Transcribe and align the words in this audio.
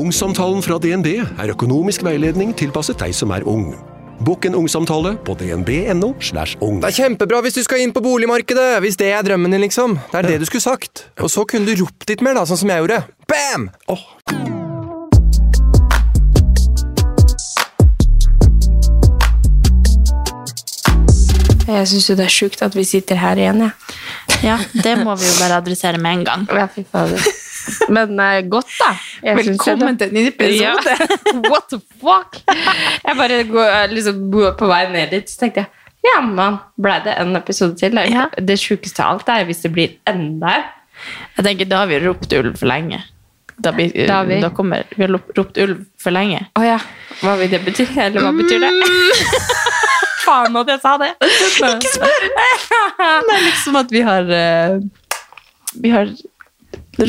Ungsamtalen 0.00 0.62
fra 0.64 0.78
DNB 0.80 1.08
er 1.20 1.50
økonomisk 1.52 2.00
veiledning 2.06 2.54
tilpasset 2.56 2.96
deg 3.02 3.12
som 3.12 3.34
er 3.36 3.44
ung. 3.44 3.74
Bokk 4.24 4.46
en 4.48 4.54
ungsamtale 4.56 5.12
på 5.26 5.34
dnb.no. 5.36 6.14
slash 6.24 6.56
ung. 6.64 6.78
Det 6.80 6.88
er 6.88 6.96
kjempebra 7.02 7.42
hvis 7.44 7.58
du 7.58 7.60
skal 7.66 7.82
inn 7.84 7.92
på 7.92 8.00
boligmarkedet, 8.04 8.78
hvis 8.80 8.96
det 9.00 9.10
er 9.12 9.26
drømmen 9.26 9.52
din, 9.52 9.60
liksom. 9.66 9.98
Det 10.12 10.22
er 10.22 10.28
det 10.30 10.38
du 10.40 10.46
skulle 10.48 10.64
sagt. 10.64 11.04
Og 11.20 11.28
så 11.32 11.44
kunne 11.44 11.68
du 11.68 11.82
ropt 11.82 12.08
litt 12.08 12.24
mer, 12.24 12.38
da, 12.38 12.46
sånn 12.48 12.62
som 12.62 12.72
jeg 12.72 12.80
gjorde. 12.80 13.02
Bam! 13.28 13.68
Oh. 13.92 14.06
Jeg 21.68 21.92
syns 21.92 22.08
jo 22.08 22.16
det 22.16 22.24
er 22.24 22.34
sjukt 22.34 22.64
at 22.64 22.74
vi 22.74 22.86
sitter 22.88 23.20
her 23.20 23.38
igjen, 23.38 23.68
jeg. 23.68 24.00
Ja, 24.48 24.56
det 24.72 24.96
må 25.04 25.12
vi 25.20 25.28
jo 25.28 25.36
bare 25.42 25.60
adressere 25.60 26.00
med 26.00 26.22
en 26.22 26.26
gang. 26.30 26.48
Ja. 26.56 26.70
fy 26.72 26.88
fader. 26.88 27.20
Men 27.88 28.14
uh, 28.20 28.38
godt, 28.52 28.70
da. 28.80 28.90
Jeg 29.26 29.36
Velkommen 29.36 29.98
til 30.00 30.08
en 30.08 30.14
ny 30.14 30.24
episode. 30.30 30.62
Ja. 30.62 30.72
What 31.50 31.68
the 31.72 31.80
fuck? 32.00 32.40
Jeg 33.04 33.16
bare 33.18 33.42
går, 33.50 33.92
liksom, 33.94 34.24
på 34.58 34.68
vei 34.70 34.82
ned 34.92 35.10
dit, 35.14 35.30
så 35.30 35.44
tenkte 35.44 35.64
jeg 35.66 35.76
ja, 36.00 36.20
man, 36.24 36.54
ble 36.80 36.94
det 37.04 37.12
en 37.20 37.34
episode 37.36 37.74
til? 37.76 37.92
Det, 37.98 38.06
Ja. 38.08 38.22
det 38.40 38.54
sjukeste 38.56 39.02
av 39.04 39.18
alt 39.18 39.28
er 39.28 39.42
hvis 39.44 39.58
det 39.66 39.70
blir 39.74 39.98
enda. 40.08 40.54
Jeg 41.36 41.44
tenker, 41.44 41.68
Da 41.68 41.82
har 41.82 41.90
vi 41.90 41.98
ropt 42.06 42.32
ulv 42.32 42.54
for 42.56 42.70
lenge. 42.70 43.02
Da, 43.60 43.74
blir, 43.76 43.92
Da 44.08 44.22
vi- 44.24 44.40
da 44.40 44.48
kommer 44.48 44.86
Vi 44.96 45.02
har 45.04 45.12
ropt- 45.36 45.58
ulv 45.60 45.82
for 46.00 46.10
lenge. 46.16 46.46
Å 46.56 46.64
ja. 46.64 46.78
Hva 47.20 47.34
vil 47.36 47.50
det 47.52 47.60
bety? 47.66 47.84
Eller 48.00 48.24
hva 48.24 48.32
betyr 48.32 48.64
det? 48.64 48.70
Faen 50.24 50.56
at 50.56 50.68
jeg 50.72 50.80
sa 50.80 50.96
det! 51.00 51.10
Ikke 51.20 51.92
spør! 51.92 52.26
Det 53.28 53.36
er 53.36 53.44
liksom 53.44 53.76
at 53.80 53.90
vi 53.92 54.00
har 54.04 54.28
eh, 54.36 54.78
Vi 55.84 55.90
har 55.92 56.08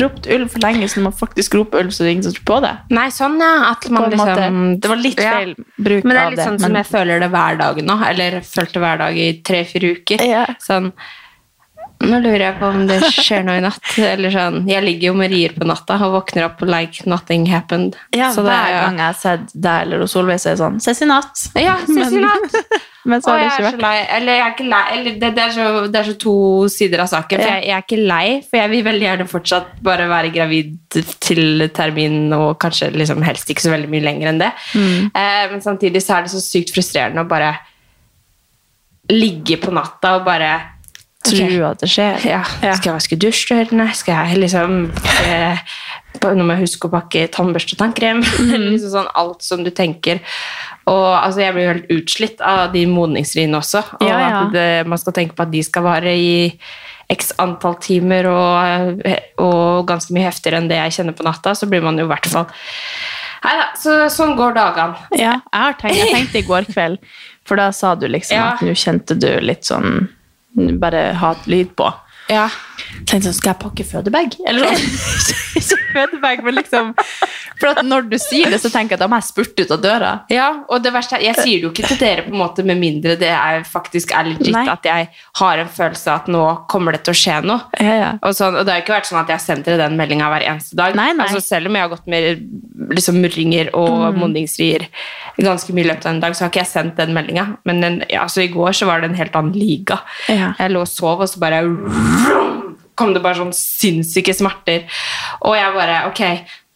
ropt 0.00 0.26
ulv 0.26 0.48
for 0.50 0.58
lenge, 0.64 0.88
så 0.88 1.00
når 1.00 1.04
man 1.10 1.12
faktisk 1.18 1.54
roper 1.54 1.80
ulv, 1.84 1.90
så 1.92 2.02
er 2.02 2.06
det 2.08 2.12
ingen 2.16 2.24
som 2.28 2.32
tror 2.38 2.44
på 2.48 2.60
det. 2.64 2.72
Nei, 2.90 3.08
sånn, 3.10 3.38
ja. 3.40 3.52
At 3.72 3.88
man 3.90 4.10
liksom 4.10 4.28
måte. 4.28 4.80
Det 4.80 4.88
var 4.88 4.96
litt 4.96 5.20
Ja. 5.20 5.32
feil 5.38 5.54
bruk 5.78 6.04
Men 6.04 6.16
det 6.16 6.20
er 6.22 6.30
litt 6.30 6.30
litt 6.30 6.38
det. 6.38 6.46
sånn 6.48 6.60
som 6.60 6.74
jeg 6.74 6.86
føler 6.86 7.20
det 7.20 7.30
hver 7.30 7.58
dag 7.58 7.76
nå. 7.82 7.98
Eller 8.08 8.40
følte 8.40 8.80
hver 8.80 8.98
dag 8.98 9.16
i 9.18 9.28
tre-fire 9.42 9.96
uker. 9.98 10.24
Ja. 10.26 10.46
Sånn 10.60 10.92
Nå 12.02 12.18
lurer 12.18 12.40
jeg 12.42 12.56
på 12.58 12.66
om 12.66 12.86
det 12.88 12.96
skjer 13.14 13.44
noe 13.46 13.58
i 13.60 13.62
natt. 13.62 13.78
Eller 13.98 14.30
sånn 14.34 14.68
Jeg 14.68 14.82
ligger 14.82 15.12
jo 15.12 15.14
med 15.14 15.30
rier 15.30 15.52
på 15.54 15.64
natta 15.64 15.94
og 16.02 16.16
våkner 16.26 16.46
opp 16.48 16.60
like 16.66 17.06
nothing 17.06 17.46
happened. 17.46 17.94
ja, 18.12 18.32
Så 18.32 18.42
det 18.42 18.50
hver 18.50 18.66
er 18.66 18.72
ja. 18.74 18.80
gang 18.88 18.96
jeg 18.98 19.06
har 19.06 19.14
sett 19.20 19.52
deg 19.54 19.82
eller 19.86 20.06
Solveig, 20.10 20.40
så 20.42 20.50
er 20.50 20.56
det 20.56 20.62
sånn 20.64 20.80
Ses 20.82 21.02
i 21.02 21.06
natt. 21.06 21.44
Ja, 21.54 21.76
ses 21.86 22.12
i 22.12 22.18
natt. 22.18 22.56
Men 23.04 23.22
så 23.22 23.32
har 23.32 23.40
det 23.40 23.46
ikke 23.48 23.64
vært 23.66 23.82
lei. 23.82 23.96
Eller 24.16 24.36
jeg 24.38 24.44
er 24.44 24.52
ikke 24.54 24.66
lei. 24.70 24.82
Eller 24.94 25.16
det, 25.18 25.30
det, 25.34 25.42
er 25.42 25.54
så, 25.56 25.64
det 25.90 26.00
er 26.00 26.08
så 26.10 26.14
to 26.22 26.34
sider 26.70 27.02
av 27.02 27.08
saken. 27.10 27.40
For 27.42 27.50
jeg, 27.50 27.64
jeg 27.66 27.76
er 27.76 27.82
ikke 27.86 27.98
lei, 28.12 28.26
for 28.46 28.60
jeg 28.60 28.72
vil 28.72 28.84
veldig 28.86 29.06
gjerne 29.08 29.26
fortsatt 29.32 29.72
bare 29.82 30.06
være 30.12 30.30
gravid 30.36 30.76
til 31.24 31.66
termin, 31.74 32.20
og 32.36 32.52
kanskje 32.62 32.92
liksom 32.94 33.24
helst 33.26 33.50
ikke 33.50 33.64
så 33.64 33.72
veldig 33.74 33.90
mye 33.90 34.06
lenger 34.06 34.30
enn 34.32 34.42
det. 34.44 34.52
Eh, 34.78 35.44
men 35.50 35.64
samtidig 35.64 36.04
så 36.04 36.18
er 36.18 36.28
det 36.28 36.34
så 36.34 36.42
sykt 36.44 36.70
frustrerende 36.76 37.24
å 37.24 37.30
bare 37.30 37.56
ligge 39.10 39.58
på 39.58 39.74
natta 39.74 40.16
og 40.20 40.28
bare 40.28 40.52
Tror 41.22 41.46
Ok. 41.46 41.70
at 41.70 41.80
det 41.84 41.88
skjer. 41.90 42.24
ja, 42.26 42.42
Skal 42.74 42.88
jeg 42.88 42.94
vaske 42.96 43.16
dusjdørene? 43.16 43.84
Skal 43.94 44.26
jeg 44.26 44.40
liksom 44.42 44.90
eh, 45.22 45.60
Nå 46.22 46.42
må 46.42 46.56
jeg 46.56 46.64
huske 46.64 46.88
å 46.88 46.90
pakke 46.90 47.28
tannbørste 47.30 47.76
og 47.76 47.78
tannkrem. 47.78 48.24
liksom 48.72 48.90
sånn 48.90 49.10
alt 49.14 49.46
som 49.46 49.62
du 49.62 49.70
tenker. 49.70 50.18
Og 50.90 51.04
altså, 51.14 51.40
jeg 51.44 51.54
blir 51.54 51.64
jo 51.66 51.72
helt 51.74 51.92
utslitt 51.94 52.40
av 52.42 52.72
de 52.72 52.86
modningsriene 52.90 53.58
også. 53.58 53.84
Og 54.00 54.06
Ja, 54.08 54.18
ja. 54.18 54.40
at 54.46 54.52
det, 54.56 54.86
man 54.90 54.98
skal 54.98 55.14
tenke 55.18 55.36
på 55.38 55.44
at 55.46 55.52
de 55.52 55.62
skal 55.62 55.84
vare 55.86 56.14
i 56.18 56.32
x 57.12 57.32
antall 57.42 57.76
timer 57.82 58.26
og, 58.30 59.02
og 59.42 59.86
ganske 59.86 60.14
mye 60.16 60.24
heftigere 60.30 60.62
enn 60.62 60.68
det 60.70 60.78
jeg 60.80 60.94
kjenner 60.98 61.16
på 61.18 61.26
natta, 61.26 61.52
så 61.54 61.68
blir 61.68 61.82
man 61.84 61.98
jo 62.00 62.06
i 62.06 62.12
hvert 62.12 62.28
fall 62.30 62.46
Nei 63.42 63.56
da, 63.58 63.64
så, 63.74 63.94
sånn 64.06 64.36
går 64.38 64.52
dagene. 64.54 65.00
Ja, 65.18 65.32
jeg, 65.34 65.60
har 65.64 65.72
tenkt, 65.80 65.96
jeg 65.98 66.12
tenkte 66.14 66.38
i 66.38 66.44
går 66.46 66.68
kveld, 66.70 67.00
for 67.44 67.58
da 67.58 67.72
sa 67.74 67.96
du 67.98 68.06
liksom 68.06 68.36
Ja. 68.38 68.52
at 68.52 68.62
nå 68.62 68.70
kjente 68.78 69.16
du 69.18 69.26
litt 69.42 69.66
sånn 69.66 70.06
Bare 70.78 71.00
ha 71.18 71.32
lyd 71.50 71.72
på. 71.74 71.86
Ja. 72.30 72.44
Tenkte 73.06 73.28
sånn, 73.28 73.36
skal 73.38 73.52
jeg 73.54 73.60
pakke 73.62 73.84
fødebag? 73.86 74.36
Eller 74.48 74.68
sånn. 74.72 75.40
Ikke 75.62 75.78
fødebag, 75.92 76.40
men 76.46 76.54
liksom 76.56 76.92
For 77.60 77.82
når 77.84 78.06
du 78.10 78.16
sier 78.18 78.48
det, 78.50 78.58
så 78.62 78.70
tenker 78.72 78.94
jeg 78.94 78.98
at 78.98 79.02
da 79.04 79.08
må 79.12 79.18
jeg 79.20 79.26
spurte 79.28 79.62
ut 79.66 79.74
av 79.76 79.82
døra. 79.84 80.12
Ja, 80.32 80.46
og 80.72 80.82
det 80.82 80.90
verste 80.94 81.18
er, 81.18 81.26
jeg 81.28 81.36
sier 81.38 81.60
det 81.60 81.66
jo 81.68 81.70
ikke 81.70 81.90
til 81.92 82.00
dere 82.00 82.24
på 82.26 82.32
en 82.32 82.40
måte 82.40 82.64
med 82.66 82.80
mindre 82.80 83.14
det 83.20 83.28
er 83.30 83.62
faktisk 83.68 84.14
er 84.16 84.30
legit 84.32 84.50
Nei. 84.54 84.64
at 84.72 84.88
jeg 84.88 85.10
har 85.38 85.60
en 85.62 85.70
følelse 85.70 86.10
av 86.10 86.22
at 86.24 86.30
nå 86.32 86.42
kommer 86.72 86.96
det 86.96 87.02
til 87.06 87.14
å 87.14 87.18
skje 87.20 87.36
noe. 87.46 87.60
Ja, 87.78 87.94
ja. 88.00 88.10
Og, 88.24 88.34
sånn, 88.34 88.56
og 88.58 88.66
det 88.66 88.74
har 88.74 88.82
ikke 88.82 88.96
vært 88.96 89.10
sånn 89.10 89.20
at 89.20 89.30
jeg 89.30 89.38
har 89.38 89.44
sendt 89.44 89.68
dere 89.68 89.78
den 89.84 89.98
meldinga 90.00 90.30
hver 90.32 90.46
eneste 90.48 90.78
dag. 90.80 90.96
Nei, 90.98 91.10
nei. 91.14 91.28
Altså, 91.28 91.44
selv 91.44 91.70
om 91.70 91.78
jeg 91.78 91.86
har 91.86 91.92
gått 91.92 92.08
med 92.10 92.42
liksom, 92.96 93.20
murringer 93.22 93.70
og 93.78 93.90
Mm. 94.12 94.34
ganske 95.42 95.72
mye 95.74 95.84
i 95.84 95.88
løpet 95.88 96.06
av 96.06 96.12
en 96.14 96.20
dag, 96.20 96.34
så 96.36 96.44
har 96.44 96.50
ikke 96.50 96.60
jeg 96.62 96.70
sendt 96.72 96.96
den 96.98 97.14
meldinga. 97.16 97.44
Men 97.68 97.80
den, 97.80 97.94
ja, 98.10 98.22
altså, 98.26 98.42
i 98.44 98.50
går 98.52 98.74
så 98.76 98.86
var 98.88 99.00
det 99.00 99.10
en 99.10 99.16
helt 99.18 99.34
annen 99.38 99.54
liga. 99.56 100.00
Ja. 100.28 100.52
Jeg 100.58 100.70
lå 100.74 100.82
og 100.84 100.88
sov, 100.90 101.20
og 101.24 101.28
så 101.30 101.40
bare 101.42 101.62
kom 103.02 103.12
det 103.16 103.22
bare 103.24 103.40
sånn 103.42 103.52
sinnssyke 103.56 104.34
smerter. 104.38 104.86
Og 105.42 105.56
jeg 105.58 105.74
bare 105.76 106.00
Ok, 106.08 106.22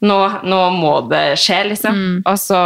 nå, 0.07 0.19
nå 0.45 0.61
må 0.77 0.95
det 1.11 1.25
skje, 1.41 1.63
liksom. 1.73 2.01
Og 2.27 2.37
så 2.43 2.59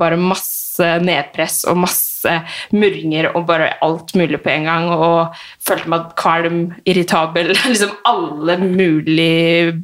bare 0.00 0.16
masse 0.20 0.88
nedpress 1.04 1.64
og 1.68 1.76
masse 1.82 2.32
murringer 2.74 3.28
og 3.34 3.44
bare 3.48 3.72
alt 3.84 4.14
mulig 4.18 4.38
på 4.44 4.50
en 4.54 4.68
gang. 4.70 4.88
Og 4.94 5.34
følte 5.66 5.90
meg 5.92 6.12
kvalm, 6.18 6.60
irritabel. 6.88 7.52
liksom 7.70 7.92
alle 8.08 8.56
mulige 8.62 9.74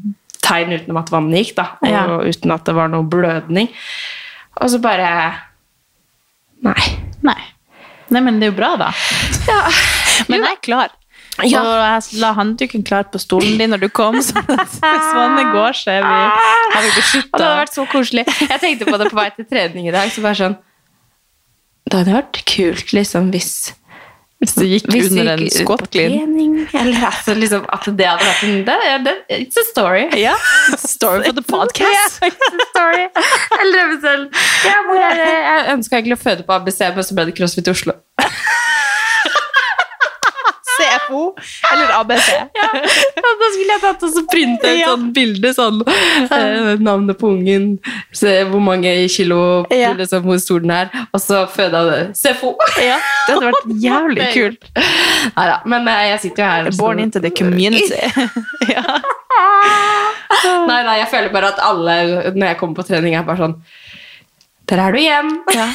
tegn 0.45 0.75
utenom 0.77 0.99
at 1.01 1.11
vannet 1.13 1.41
gikk, 1.45 1.55
da. 1.59 1.67
Og 1.83 1.89
Ja. 1.91 2.05
uten 2.31 2.53
at 2.55 2.65
det 2.69 2.75
var 2.77 2.89
noe 2.93 3.03
blødning. 3.09 3.69
Og 4.63 4.71
så 4.71 4.79
bare 4.83 5.11
Nei. 6.65 6.85
Nei. 7.27 7.41
Nei, 8.13 8.21
men 8.21 8.39
det 8.41 8.47
er 8.49 8.53
jo 8.53 8.57
bra, 8.59 8.71
da. 8.81 8.91
Men 10.29 10.45
jeg 10.45 10.53
er 10.55 10.61
klar. 10.65 10.93
Ja. 11.43 11.61
Og 11.67 11.73
jeg 11.83 12.21
la 12.23 12.31
håndduken 12.37 12.85
klar 12.87 13.09
på 13.11 13.19
stolen 13.19 13.57
din 13.59 13.73
når 13.75 13.83
du 13.83 13.89
kom, 13.91 14.21
så 14.27 14.39
hvis 14.47 14.79
vannet 14.81 15.51
går, 15.55 15.75
så 15.75 15.97
er 15.97 16.05
vi, 16.07 16.19
har 16.75 16.85
vi 16.85 16.93
det 16.95 17.23
hadde 17.41 17.55
vært 17.65 17.75
så 17.75 17.87
koselig. 17.91 18.27
Jeg 18.47 18.61
tenkte 18.63 18.87
på 18.87 19.01
det 19.03 19.11
på 19.11 19.19
vei 19.19 19.31
til 19.35 19.49
trening 19.51 19.89
i 19.91 19.95
dag. 19.95 20.13
så 20.15 20.23
bare 20.25 20.39
sånn, 20.39 20.59
Det 21.91 21.99
hadde 21.99 22.15
vært 22.15 22.45
kult 22.49 22.95
liksom, 22.95 23.33
hvis 23.35 23.51
Hvis 24.45 24.55
det 24.59 24.67
gikk 24.69 24.89
hvis 24.93 25.11
under 25.11 25.41
gikk 25.43 25.71
en 25.75 25.85
trening, 25.89 26.55
Eller 26.77 27.07
altså, 27.09 27.35
liksom, 27.39 27.67
at 27.73 27.87
det 27.99 28.09
hadde 28.09 28.27
vært 28.29 28.43
en 28.47 28.57
det, 28.69 28.79
det, 29.07 29.15
It's 29.41 29.59
a 29.59 29.65
story. 29.73 30.07
Ja. 30.21 30.35
Story 30.79 31.25
for 31.27 31.33
the 31.35 31.45
podcast. 31.57 32.21
yeah, 32.23 32.31
it's 32.31 32.59
a 32.63 32.69
story. 32.71 33.07
Jeg 33.09 33.71
lever 33.73 34.01
selv. 34.07 34.43
ja, 34.69 34.79
det? 35.19 35.31
Jeg 35.51 35.73
ønska 35.79 35.99
egentlig 35.99 36.19
å 36.19 36.23
føde 36.23 36.47
på 36.47 36.59
ABC, 36.61 36.85
men 36.95 37.09
så 37.09 37.19
ble 37.19 37.31
det 37.31 37.39
CrossFit 37.41 37.73
Oslo. 37.75 37.99
CFO 40.95 41.23
eller 41.73 41.93
ABC. 42.01 42.29
Ja, 42.55 42.69
da 42.73 43.49
skulle 43.53 43.75
jeg 43.75 43.81
tatt 43.83 44.03
og 44.03 44.35
et 44.35 44.79
Ja. 44.79 44.89
sånt 44.93 45.13
bilde, 45.15 45.53
sånn 45.55 45.81
eh, 45.87 46.75
navnet 46.81 47.19
på 47.19 47.29
ungen, 47.35 47.79
se 48.13 48.43
hvor 48.51 48.61
mange 48.61 48.93
kilo, 49.09 49.67
Ja. 49.71 49.93
liksom, 49.95 50.23
hvor 50.25 50.39
stor 50.39 50.61
den 50.61 50.71
er, 50.71 50.91
og 51.13 51.21
så 51.21 51.45
føda 51.51 51.85
det 51.91 52.17
CFO. 52.17 52.55
Ja, 52.83 52.99
det 53.27 53.35
hadde 53.35 53.51
vært 53.53 53.83
jævlig 53.83 54.29
kult. 54.35 54.71
Neida, 55.37 55.61
men 55.67 55.89
eh, 55.89 56.09
jeg 56.13 56.21
sitter 56.21 56.43
jo 56.45 56.51
her. 56.51 56.71
så- 56.71 56.79
Born 56.79 56.99
into 57.01 57.21
the 57.21 57.31
community. 57.31 58.01
ja. 58.69 58.83
Nei, 60.45 60.83
nei, 60.87 60.99
jeg 61.01 61.09
føler 61.11 61.33
bare 61.35 61.51
at 61.55 61.61
alle, 61.65 61.95
når 62.35 62.47
jeg 62.53 62.59
kommer 62.61 62.75
på 62.79 62.87
trening, 62.89 63.15
er 63.19 63.23
bare 63.27 63.41
sånn 63.41 63.57
Der 64.71 64.81
er 64.81 64.93
du 64.95 64.99
igjen! 65.01 65.31
Ja. 65.55 65.67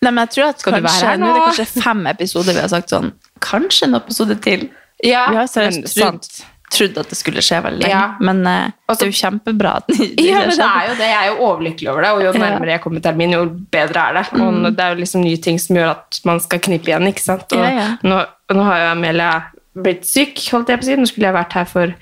Nei, 0.00 0.10
men 0.10 0.22
jeg 0.24 0.30
tror 0.36 0.48
at 0.54 0.62
Skal 0.62 0.72
kanskje, 0.78 1.06
her 1.10 1.18
nå 1.20 1.26
er 1.28 1.34
det 1.34 1.40
nå? 1.40 1.46
kanskje 1.50 1.82
fem 1.84 2.06
episoder 2.08 2.56
vi 2.56 2.60
har 2.64 2.70
sagt 2.72 2.88
sånn 2.92 3.10
Kanskje 3.40 3.88
en 3.88 3.94
episode 4.00 4.36
til. 4.44 4.68
Ja, 5.04 5.26
Vi 5.30 5.36
har 5.40 5.46
seriøst 5.48 5.94
trodd, 5.96 6.26
trodd 6.70 6.98
at 7.00 7.08
det 7.10 7.16
skulle 7.18 7.40
skje 7.42 7.62
veldig 7.64 7.82
lenge, 7.82 7.90
Ja. 7.94 8.14
men 8.20 8.42
eh, 8.46 8.70
Og 8.88 8.98
det 8.98 9.06
er 9.06 9.10
jo 9.10 9.18
kjempebra 9.20 9.76
at 9.80 9.86
det 9.88 10.10
Ja, 10.20 10.42
men 10.46 10.50
det 10.50 10.66
er 10.66 10.88
jo 10.90 10.96
det. 10.98 11.06
Jeg 11.08 11.20
er 11.22 11.30
jo 11.30 11.38
overlykkelig 11.48 11.88
over 11.90 12.02
det, 12.04 12.10
og 12.10 12.22
jo 12.26 12.32
nærmere 12.38 12.74
jeg 12.76 12.80
kommer 12.84 13.00
termin, 13.00 13.32
jo 13.32 13.46
bedre 13.72 14.04
er 14.10 14.12
det. 14.20 14.26
Og 14.40 14.76
det 14.76 14.80
er 14.84 14.92
jo 14.94 15.00
liksom 15.00 15.24
nye 15.24 15.36
ting 15.40 15.58
som 15.58 15.76
gjør 15.76 15.90
at 15.96 16.20
man 16.28 16.40
skal 16.44 16.60
knippe 16.60 16.92
igjen, 16.92 17.08
ikke 17.08 17.24
sant? 17.24 17.52
Og 17.56 17.64
Ja. 17.64 17.96
Nå, 18.02 18.20
nå 18.52 18.62
har 18.68 18.78
jo 18.84 18.90
Amelia 18.92 19.32
blitt 19.80 20.02
syk, 20.04 20.34
holdt 20.50 20.68
jeg 20.68 20.80
på 20.80 20.82
å 20.82 20.88
si. 20.90 20.96
Nå 20.98 21.06
skulle 21.08 21.28
jeg 21.30 21.34
vært 21.34 21.52
her 21.54 21.64
for 21.64 21.92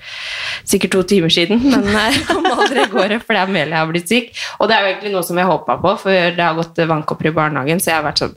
sikkert 0.65 0.91
to 0.91 1.03
timer 1.03 1.29
siden, 1.29 1.61
men 1.63 1.85
jeg 1.85 2.23
kom 2.27 2.45
aldri 2.49 2.81
av 2.83 2.89
gårde 2.91 3.19
fordi 3.23 3.39
Amelia 3.39 3.77
har 3.83 3.87
blitt 3.91 4.09
syk. 4.09 4.31
Og 4.59 4.67
det 4.67 4.75
er 4.75 4.81
jo 4.83 4.89
egentlig 4.93 5.13
noe 5.13 5.23
som 5.23 5.37
jeg 5.37 5.45
håpa 5.47 5.77
på, 5.81 5.95
for 6.03 6.09
det 6.11 6.41
har 6.43 6.57
gått 6.57 6.81
vannkopper 6.89 7.29
i 7.29 7.33
barnehagen, 7.37 7.79
så 7.79 7.91
jeg 7.93 7.99
har 8.01 8.05
vært 8.09 8.23
sånn 8.25 8.35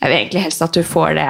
Jeg 0.00 0.08
vil 0.08 0.16
egentlig 0.18 0.42
helst 0.48 0.62
at 0.64 0.72
du 0.72 0.82
får 0.82 1.14
det 1.20 1.28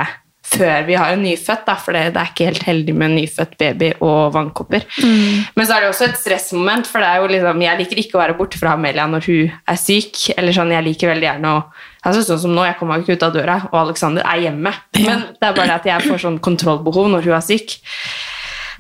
før 0.51 0.87
vi 0.89 0.97
har 0.99 1.13
en 1.15 1.23
nyfødt, 1.23 1.63
da, 1.67 1.77
for 1.79 1.95
det, 1.95 2.03
det 2.15 2.21
er 2.23 2.31
ikke 2.33 2.49
helt 2.49 2.65
heldig 2.67 2.95
med 2.97 3.11
en 3.11 3.17
nyfødt 3.21 3.53
baby 3.61 3.91
og 4.03 4.33
vannkopper. 4.35 4.87
Men 5.05 5.67
så 5.67 5.77
er 5.77 5.85
det 5.85 5.91
også 5.93 6.09
et 6.09 6.19
stressmoment, 6.19 6.89
for 6.91 7.03
det 7.03 7.11
er 7.11 7.23
jo 7.23 7.31
liksom, 7.31 7.63
jeg 7.63 7.81
liker 7.83 8.03
ikke 8.03 8.19
å 8.19 8.23
være 8.25 8.37
borte 8.39 8.59
fra 8.61 8.75
Amelia 8.79 9.07
når 9.11 9.29
hun 9.29 9.55
er 9.71 9.81
syk. 9.81 10.25
eller 10.37 10.57
sånn, 10.57 10.75
Jeg 10.75 10.87
liker 10.87 11.13
veldig 11.13 11.29
gjerne 11.29 11.55
å 11.55 11.63
altså 12.01 12.23
Sånn 12.25 12.41
som 12.41 12.55
nå, 12.57 12.65
jeg 12.65 12.79
kommer 12.79 13.03
ikke 13.03 13.19
ut 13.19 13.25
av 13.27 13.35
døra, 13.35 13.57
og 13.71 13.77
Alexander 13.83 14.25
er 14.25 14.47
hjemme. 14.47 14.73
Men 14.97 15.27
det 15.37 15.49
er 15.51 15.57
bare 15.57 15.69
det 15.69 15.79
at 15.79 15.89
jeg 15.91 16.09
får 16.09 16.23
sånn 16.23 16.39
kontrollbehov 16.43 17.11
når 17.13 17.29
hun 17.29 17.37
er 17.37 17.45
syk. 17.45 17.77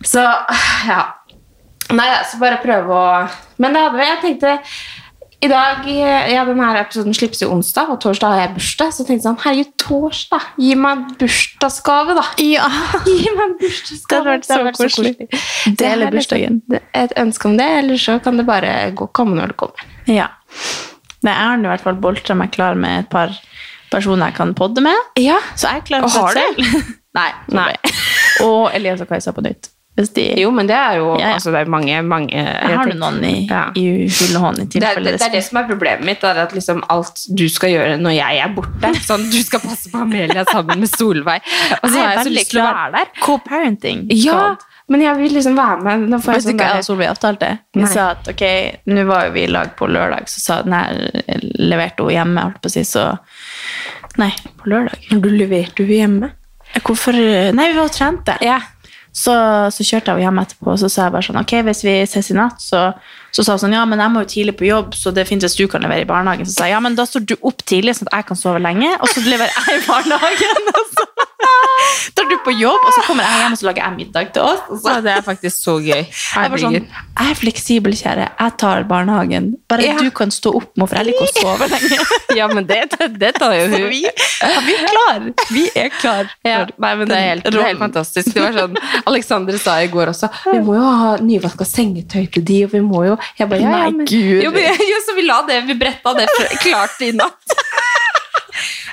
Så 0.06 0.24
ja. 0.88 1.02
Nei, 1.90 2.06
så 2.30 2.38
bare 2.38 2.60
prøve 2.62 2.94
å 2.94 3.06
Men 3.60 3.74
det 3.74 3.80
hadde 3.82 4.04
jeg 4.06 4.20
tenkte 4.22 4.52
i 5.40 5.48
dag, 5.48 5.86
ja, 6.28 6.42
denne 6.44 6.68
episoden 6.80 7.14
slippes 7.16 7.40
jo 7.40 7.48
onsdag, 7.54 7.88
og 7.94 8.00
torsdag 8.04 8.34
har 8.34 8.42
jeg 8.42 8.52
bursdag. 8.58 8.90
Så 8.92 9.06
tenkte 9.06 9.16
jeg 9.18 9.24
sånn, 9.24 9.38
herregud, 9.40 9.70
torsdag! 9.80 10.46
Gi 10.60 10.74
meg 10.76 10.98
en 10.98 11.16
bursdagsgave, 11.20 12.16
da! 12.18 12.24
Ja, 12.44 12.68
Gi 13.06 13.32
meg 13.36 13.44
en 13.46 13.56
bursdagsgave! 13.62 14.36
Det 14.44 14.52
hadde 14.52 14.66
vært 14.68 14.80
så 14.80 14.88
koselig. 14.90 15.14
Det 15.30 15.74
Dele 15.80 16.10
er 16.10 16.16
bursdagen. 16.18 16.60
Et 16.92 17.16
ønske 17.24 17.48
om 17.48 17.56
det, 17.60 17.70
eller 17.80 18.02
så 18.02 18.18
kan 18.24 18.36
det 18.40 18.46
bare 18.48 18.74
gå, 18.96 19.08
komme 19.16 19.38
når 19.38 19.54
det 19.54 19.58
kommer. 19.64 19.88
Ja. 20.10 20.28
Nei, 21.24 21.32
jeg 21.32 21.48
har 21.48 21.64
i 21.64 21.72
hvert 21.72 21.88
fall 21.88 22.00
boltra 22.04 22.36
meg 22.36 22.52
klar 22.54 22.76
med 22.80 23.06
et 23.06 23.10
par 23.12 23.32
personer 23.90 24.30
jeg 24.30 24.38
kan 24.38 24.54
podde 24.58 24.84
med. 24.84 25.10
Ja, 25.20 25.40
Så 25.56 25.68
jeg 25.72 25.82
er 25.82 25.88
klar 25.88 26.08
for 26.08 26.36
det 26.36 26.44
selv. 26.52 26.88
Nei. 27.18 27.30
Nei. 27.56 27.72
Og 28.44 28.68
Elias 28.76 29.00
og 29.02 29.08
Kajsa 29.10 29.32
på 29.36 29.42
nytt. 29.44 29.72
Hvis 30.00 30.12
de, 30.16 30.24
Jo, 30.40 30.50
men 30.56 30.66
det 30.70 30.76
er 30.78 30.96
jo 30.98 31.10
Ja, 31.18 31.26
ja. 31.26 31.32
Altså, 31.36 31.52
det 31.52 31.60
er 31.60 31.70
mange, 31.70 31.98
mange 32.06 32.32
jeg 32.32 32.76
har 32.78 32.88
du 32.88 32.96
noen 32.98 33.20
i, 33.28 33.34
Ja. 33.50 33.66
i 33.76 33.84
hull 34.08 34.36
og 34.38 34.46
hånd 34.46 34.58
i 34.58 34.64
det, 34.64 34.70
tilfelle 34.78 35.12
det, 35.12 35.18
det 35.20 35.26
er 35.28 35.34
det 35.36 35.44
som 35.44 35.60
er 35.60 35.68
problemet 35.68 36.04
mitt, 36.08 36.24
er 36.24 36.40
at 36.46 36.54
liksom 36.56 36.80
alt 36.88 37.22
du 37.36 37.44
skal 37.52 37.74
gjøre 37.74 37.98
når 38.00 38.16
jeg 38.16 38.40
er 38.46 38.54
borte 38.56 38.94
Sånn, 39.04 39.28
Du 39.30 39.38
skal 39.44 39.60
passe 39.60 39.90
på 39.92 40.00
Amelia 40.00 40.44
sammen 40.48 40.80
med 40.80 40.88
Solveig, 40.90 41.42
og 41.82 41.86
så 41.90 41.94
har 42.00 42.14
jeg 42.16 42.24
så 42.24 42.34
lyst 42.34 42.50
til 42.54 42.60
å 42.62 42.66
være 42.72 42.92
der. 42.96 43.12
Co-parenting. 43.20 44.06
Ja, 44.16 44.56
men 44.90 45.02
jeg 45.04 45.16
vil 45.20 45.34
liksom 45.36 45.54
være 45.58 45.82
med. 45.84 46.08
Nå 46.10 46.18
får 46.22 46.32
jeg 46.34 46.42
sånn 46.48 46.58
der- 46.58 46.82
Solveig 46.82 47.10
avtalte? 47.12 47.50
Vi 47.76 47.86
sa 47.86 48.08
at 48.16 48.26
ok, 48.32 48.42
nå 48.90 49.04
var 49.06 49.26
jo 49.28 49.32
vi 49.36 49.44
i 49.44 49.46
lag 49.52 49.76
på 49.78 49.86
lørdag, 49.86 50.26
så 50.32 50.40
sa 50.40 50.62
den 50.62 50.72
her 50.72 51.10
leverte 51.60 52.02
hun 52.02 52.10
hjemme, 52.16 52.40
holdt 52.48 52.60
på 52.62 52.70
å 52.72 52.74
si, 52.74 52.80
så 52.88 53.18
Nei, 54.18 54.32
på 54.58 54.66
lørdag. 54.72 54.98
Når 55.12 55.20
du 55.22 55.28
leverte 55.30 55.84
hun 55.86 55.94
hjemme? 55.94 56.30
Hvorfor 56.82 57.12
Nei, 57.54 57.68
vi 57.72 57.76
var 57.78 57.84
og 57.84 57.92
trente. 57.94 58.36
Så, 59.12 59.34
så 59.74 59.84
kjørte 59.86 60.14
jeg 60.14 60.26
hjem 60.26 60.38
etterpå, 60.38 60.70
og 60.70 60.78
så 60.78 60.88
sa 60.92 61.08
jeg 61.08 61.14
bare 61.16 61.26
sånn 61.26 61.40
Ok, 61.40 61.56
hvis 61.66 61.82
vi 61.82 61.94
ses 62.06 62.30
i 62.30 62.36
natt, 62.38 62.62
så, 62.62 62.90
så 63.32 63.44
sa 63.46 63.56
hun 63.56 63.62
sånn 63.64 63.76
Ja, 63.76 63.84
men 63.88 64.02
jeg 64.02 64.12
må 64.14 64.24
jo 64.24 64.30
tidlig 64.34 64.56
på 64.58 64.68
jobb, 64.68 64.94
så 64.98 65.12
det 65.14 65.24
er 65.24 65.30
fint 65.30 65.44
hvis 65.46 65.56
du 65.58 65.66
kan 65.70 65.84
levere 65.84 66.06
i 66.06 66.08
barnehagen. 66.08 66.48
Så 66.48 66.58
sa 66.58 66.68
jeg 66.68 66.76
ja, 66.76 66.80
men 66.84 66.98
da 66.98 67.06
står 67.08 67.26
du 67.30 67.36
opp 67.40 67.64
tidlig, 67.66 67.96
sånn 67.98 68.10
at 68.10 68.20
jeg 68.20 68.30
kan 68.30 68.40
sove 68.40 68.62
lenge, 68.62 68.90
og 68.98 69.10
så 69.12 69.22
leverer 69.26 69.54
jeg 69.54 69.82
i 69.82 69.86
barnehagen. 69.86 70.72
Og 70.74 70.86
så 70.94 71.06
drar 72.16 72.28
du 72.30 72.36
på 72.44 72.52
jobb, 72.56 72.84
og 72.86 72.92
så 72.94 73.02
kommer 73.06 73.26
jeg 73.26 73.40
hjem, 73.40 73.54
og 73.54 73.60
så 73.60 73.66
lager 73.68 73.84
jeg 73.84 73.96
middag 73.96 74.32
til 74.34 74.46
oss. 74.46 74.62
Og 74.68 74.80
så, 74.82 74.96
det 75.04 75.12
er 75.14 75.24
faktisk 75.26 75.56
så 75.56 75.76
gøy. 75.80 76.02
jeg 76.02 76.52
var 76.52 76.62
sånn, 76.62 76.76
jeg 76.78 77.32
er 77.32 77.38
fleksibel, 77.38 77.96
kjære. 77.96 78.26
Jeg 78.40 78.56
tar 78.60 78.86
barnehagen. 78.90 79.50
Bare 79.70 79.86
Ja. 79.86 79.96
du 79.98 80.10
kan 80.14 80.30
stå 80.30 80.52
opp, 80.60 80.70
for 80.76 80.96
jeg 80.96 81.10
liker 81.10 81.26
å 81.26 81.32
sove 81.40 81.70
lenge. 81.70 82.00
Ja, 82.30 82.46
men 82.46 82.62
det, 82.68 82.84
det, 83.18 83.32
tar 83.40 83.52
jo 83.56 83.64
hun. 83.72 83.88
Vi, 83.90 84.04
ja, 84.06 84.60
vi 84.62 84.74
er 84.76 84.84
klar. 84.86 85.24
Vi 85.50 85.64
er 85.74 85.88
klar. 85.90 86.30
Ja, 86.46 86.60
nei, 86.78 86.92
men 87.00 87.08
det 87.10 87.16
er, 87.16 87.26
helt, 87.26 87.44
det 87.44 87.58
er 87.58 87.66
helt 87.72 87.82
fantastisk. 87.82 88.30
Det 88.34 88.44
var 88.44 88.54
sånn, 88.54 88.78
Alexander 89.10 89.58
sa 89.60 89.76
i 89.82 89.90
går 89.90 90.12
også 90.12 90.30
Vi 90.52 90.60
må 90.64 90.76
jo 90.78 90.92
ha 91.02 91.10
nyvaska 91.22 91.66
sengetøy 91.68 92.28
til 92.32 92.46
de, 92.46 92.60
og 92.68 92.74
vi 92.74 92.82
må 92.84 93.02
jo 93.08 93.18
Jeg 93.38 93.50
bare, 93.50 93.60
ja, 93.62 93.70
ja, 93.70 93.90
Nei, 93.90 94.06
Gud. 94.08 94.42
Jo, 94.44 94.52
men, 94.54 94.84
jo, 94.92 95.00
så 95.06 95.16
vi 95.16 95.26
la 95.26 95.40
det, 95.48 95.62
vi 95.68 95.78
bretta 95.80 96.14
det 96.18 96.28
klart 96.62 97.00
i 97.04 97.12
natt. 97.16 97.56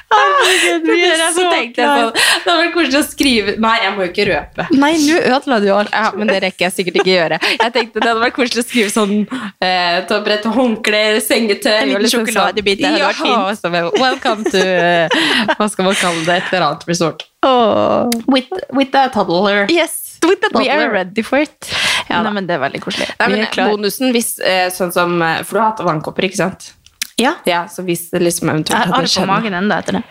vi 0.07 1.03
er 1.03 1.17
så 1.19 1.33
så 1.35 1.45
tenkte 1.51 1.83
jeg 1.83 1.89
på, 1.99 2.11
Det 2.15 2.45
hadde 2.45 2.57
vært 2.61 2.73
koselig 2.75 2.99
å 2.99 3.03
skrive 3.05 3.55
Nei, 3.59 3.73
jeg 3.83 3.93
må 3.95 4.05
jo 4.05 4.11
ikke 4.11 4.25
røpe. 4.29 4.67
Nei, 4.79 4.91
nå 5.03 5.17
ødela 5.19 5.59
du 5.63 5.67
alt. 5.75 5.91
Ja, 5.91 6.11
men 6.15 6.31
det 6.31 6.39
rekker 6.45 6.67
jeg 6.67 6.75
sikkert 6.77 6.99
ikke 7.01 7.11
gjøre. 7.11 7.39
Jeg 7.43 7.73
tenkte 7.75 7.99
Det 7.99 8.07
hadde 8.07 8.23
vært 8.23 8.37
koselig 8.37 8.63
å 8.63 8.67
skrive 8.67 8.93
sånn 8.93 9.15
eh, 9.19 9.99
ta 10.07 10.21
brette 10.25 10.53
håndklær, 10.55 11.19
sengetøy 11.25 11.73
En 11.73 11.91
liten 11.91 12.07
liksom 12.07 12.25
sjokoladebit, 12.27 12.81
det 12.83 12.93
hadde 12.93 13.03
ja, 13.03 13.11
vært 13.11 13.61
så 13.61 13.73
vel, 13.73 13.91
Welcome 13.99 14.53
to 14.53 14.63
eh, 14.63 15.19
Hva 15.57 15.69
skal 15.73 15.89
man 15.89 15.99
kalle 15.99 16.23
det? 16.23 16.39
Et 16.39 16.53
eller 16.53 16.69
annet 16.69 16.87
resort. 16.87 17.27
Oh. 17.45 18.07
With, 18.31 18.51
with 18.73 18.95
a 18.97 19.07
toddler. 19.13 19.67
Yes, 19.71 20.19
we 20.23 20.69
are 20.69 20.89
ready 20.91 21.21
for 21.21 21.39
it. 21.39 21.71
Ja, 22.09 22.21
Nei, 22.23 22.31
men 22.37 22.47
det 22.47 22.55
er 22.55 22.61
veldig 22.63 22.81
koselig. 22.83 23.07
Nei, 23.19 23.27
men 23.33 23.47
bonusen 23.71 24.11
hvis 24.15 24.37
eh, 24.39 24.67
sånn 24.73 24.93
som 24.95 25.17
eh, 25.21 25.41
For 25.43 25.57
du 25.57 25.61
har 25.63 25.71
hatt 25.73 25.83
vannkopper, 25.85 26.27
ikke 26.29 26.39
sant? 26.43 26.71
Ja, 27.19 27.33
Ja, 27.49 27.65
så 27.71 27.83
hvis 27.83 28.09
det 28.11 28.21
liksom 28.21 28.47
jeg 28.47 28.55
eventuelt 28.59 28.77
har 28.77 28.91
hadde 28.93 29.03
det 29.03 29.09
på 29.09 29.15
skjedd 29.15 29.27
noe- 29.27 29.35
magen 29.39 29.53
enda 29.63 29.79
etter 29.81 29.97
det. 29.99 30.03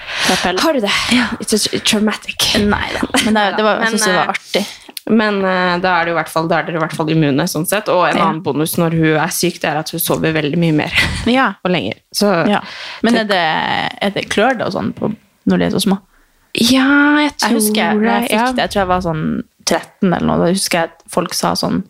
Fra. 0.00 0.52
Har 0.62 0.72
du 0.76 0.80
det? 0.80 0.90
Ja. 1.12 1.26
It's 1.40 1.52
traumatic. 1.84 2.46
Nei 2.64 2.86
da, 2.94 3.02
men 3.24 3.34
det, 3.36 3.42
det 3.58 3.64
var, 3.66 3.82
jeg 3.84 3.90
syns 3.96 4.06
det 4.08 4.14
var 4.16 4.30
eh, 4.30 4.36
artig. 4.36 4.62
Men 5.10 5.40
da 5.82 5.94
er, 6.00 6.06
det 6.06 6.12
fall, 6.30 6.46
da 6.48 6.60
er 6.60 6.68
dere 6.68 6.78
i 6.78 6.82
hvert 6.84 6.94
fall 6.94 7.08
immune, 7.10 7.44
sånn 7.50 7.66
sett. 7.66 7.88
Og 7.90 8.04
en 8.06 8.16
Ja. 8.16 8.28
annen 8.28 8.42
bonus 8.46 8.76
når 8.78 8.94
hun 8.96 9.16
er 9.18 9.32
syk, 9.34 9.58
det 9.60 9.68
er 9.72 9.80
at 9.80 9.90
hun 9.90 10.00
sover 10.00 10.32
veldig 10.36 10.58
mye 10.60 10.76
mer 10.76 10.94
Ja, 11.38 11.48
og 11.64 11.72
lenger. 11.74 11.98
Så 12.14 12.30
ja. 12.48 12.60
Men 13.02 13.16
er 13.24 13.28
det, 13.28 13.42
er 14.06 14.14
det 14.14 14.28
klør 14.30 14.56
det 14.60 14.68
og 14.68 14.72
sånn 14.76 14.92
på, 14.96 15.10
når 15.50 15.58
de 15.58 15.64
er 15.68 15.74
så 15.74 15.82
små? 15.88 15.98
Ja, 16.54 16.86
jeg 17.24 17.34
tror 17.38 17.50
Jeg 17.50 17.56
husker 17.60 17.80
jeg, 17.82 17.96
når 18.00 18.08
jeg 18.10 18.22
fikk 18.30 18.56
det, 18.56 18.62
jeg 18.64 18.70
tror 18.72 18.80
jeg 18.82 18.88
var 18.90 19.02
sånn 19.04 19.24
13 19.70 20.10
eller 20.10 20.26
noe, 20.26 20.38
da 20.42 20.52
husker 20.52 20.82
jeg 20.82 20.92
at 20.92 21.02
folk 21.10 21.36
sa 21.36 21.54
sånn 21.58 21.82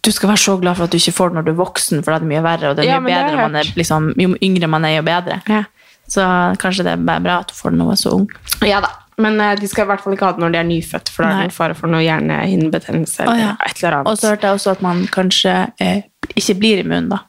du 0.00 0.08
skal 0.12 0.30
være 0.30 0.40
så 0.40 0.54
glad 0.60 0.78
for 0.78 0.88
at 0.88 0.94
du 0.94 0.96
ikke 0.96 1.12
får 1.12 1.28
det 1.28 1.36
når 1.36 1.44
du 1.44 1.50
er 1.52 1.58
voksen, 1.58 2.00
for 2.00 2.12
da 2.12 2.16
er 2.16 2.22
det 2.24 2.30
mye 2.30 2.44
verre, 2.44 2.70
og 2.70 2.78
det 2.78 2.86
er 2.86 2.88
Ja, 2.88 3.02
mye 3.04 3.18
bedre 3.18 3.42
man 3.42 3.60
er, 3.60 3.72
liksom, 3.76 4.08
jo 4.16 4.32
yngre 4.40 4.70
man 4.72 4.86
er, 4.88 4.94
jo 4.96 5.04
bedre. 5.04 5.40
Ja. 5.50 5.64
Så 6.10 6.24
kanskje 6.62 6.86
det 6.88 6.96
er 6.96 7.22
bra 7.22 7.36
at 7.42 7.52
du 7.52 7.54
får 7.54 7.74
det 7.74 7.80
når 7.80 7.90
du 7.90 7.92
er 7.92 8.00
så 8.00 8.14
ung. 8.16 8.26
Ja 8.66 8.80
da. 8.84 8.94
Men 9.20 9.40
eh, 9.40 9.56
de 9.60 9.68
skal 9.68 9.84
i 9.84 9.90
hvert 9.90 10.00
fall 10.00 10.16
ikke 10.16 10.30
ha 10.30 10.36
det 10.36 10.40
når 10.40 10.54
de 10.54 10.60
er 10.62 10.68
nyfødt, 10.70 11.10
for 11.12 11.26
da 11.26 11.42
er 11.42 11.50
det 11.50 11.56
fare 11.56 11.76
for 11.76 11.92
noe 11.92 12.00
hjernehinnebetennelse 12.00 13.26
eller 13.26 13.42
ja. 13.42 13.50
et 13.66 13.82
eller 13.82 13.98
annet. 13.98 14.08
Og 14.08 14.16
så 14.16 14.32
hørte 14.32 14.48
jeg 14.48 14.60
også 14.60 14.72
at 14.78 14.84
man 14.86 15.02
kanskje 15.12 15.56
eh, 15.82 16.06
ikke 16.32 16.56
blir 16.62 16.80
immun, 16.80 17.10
da. 17.12 17.20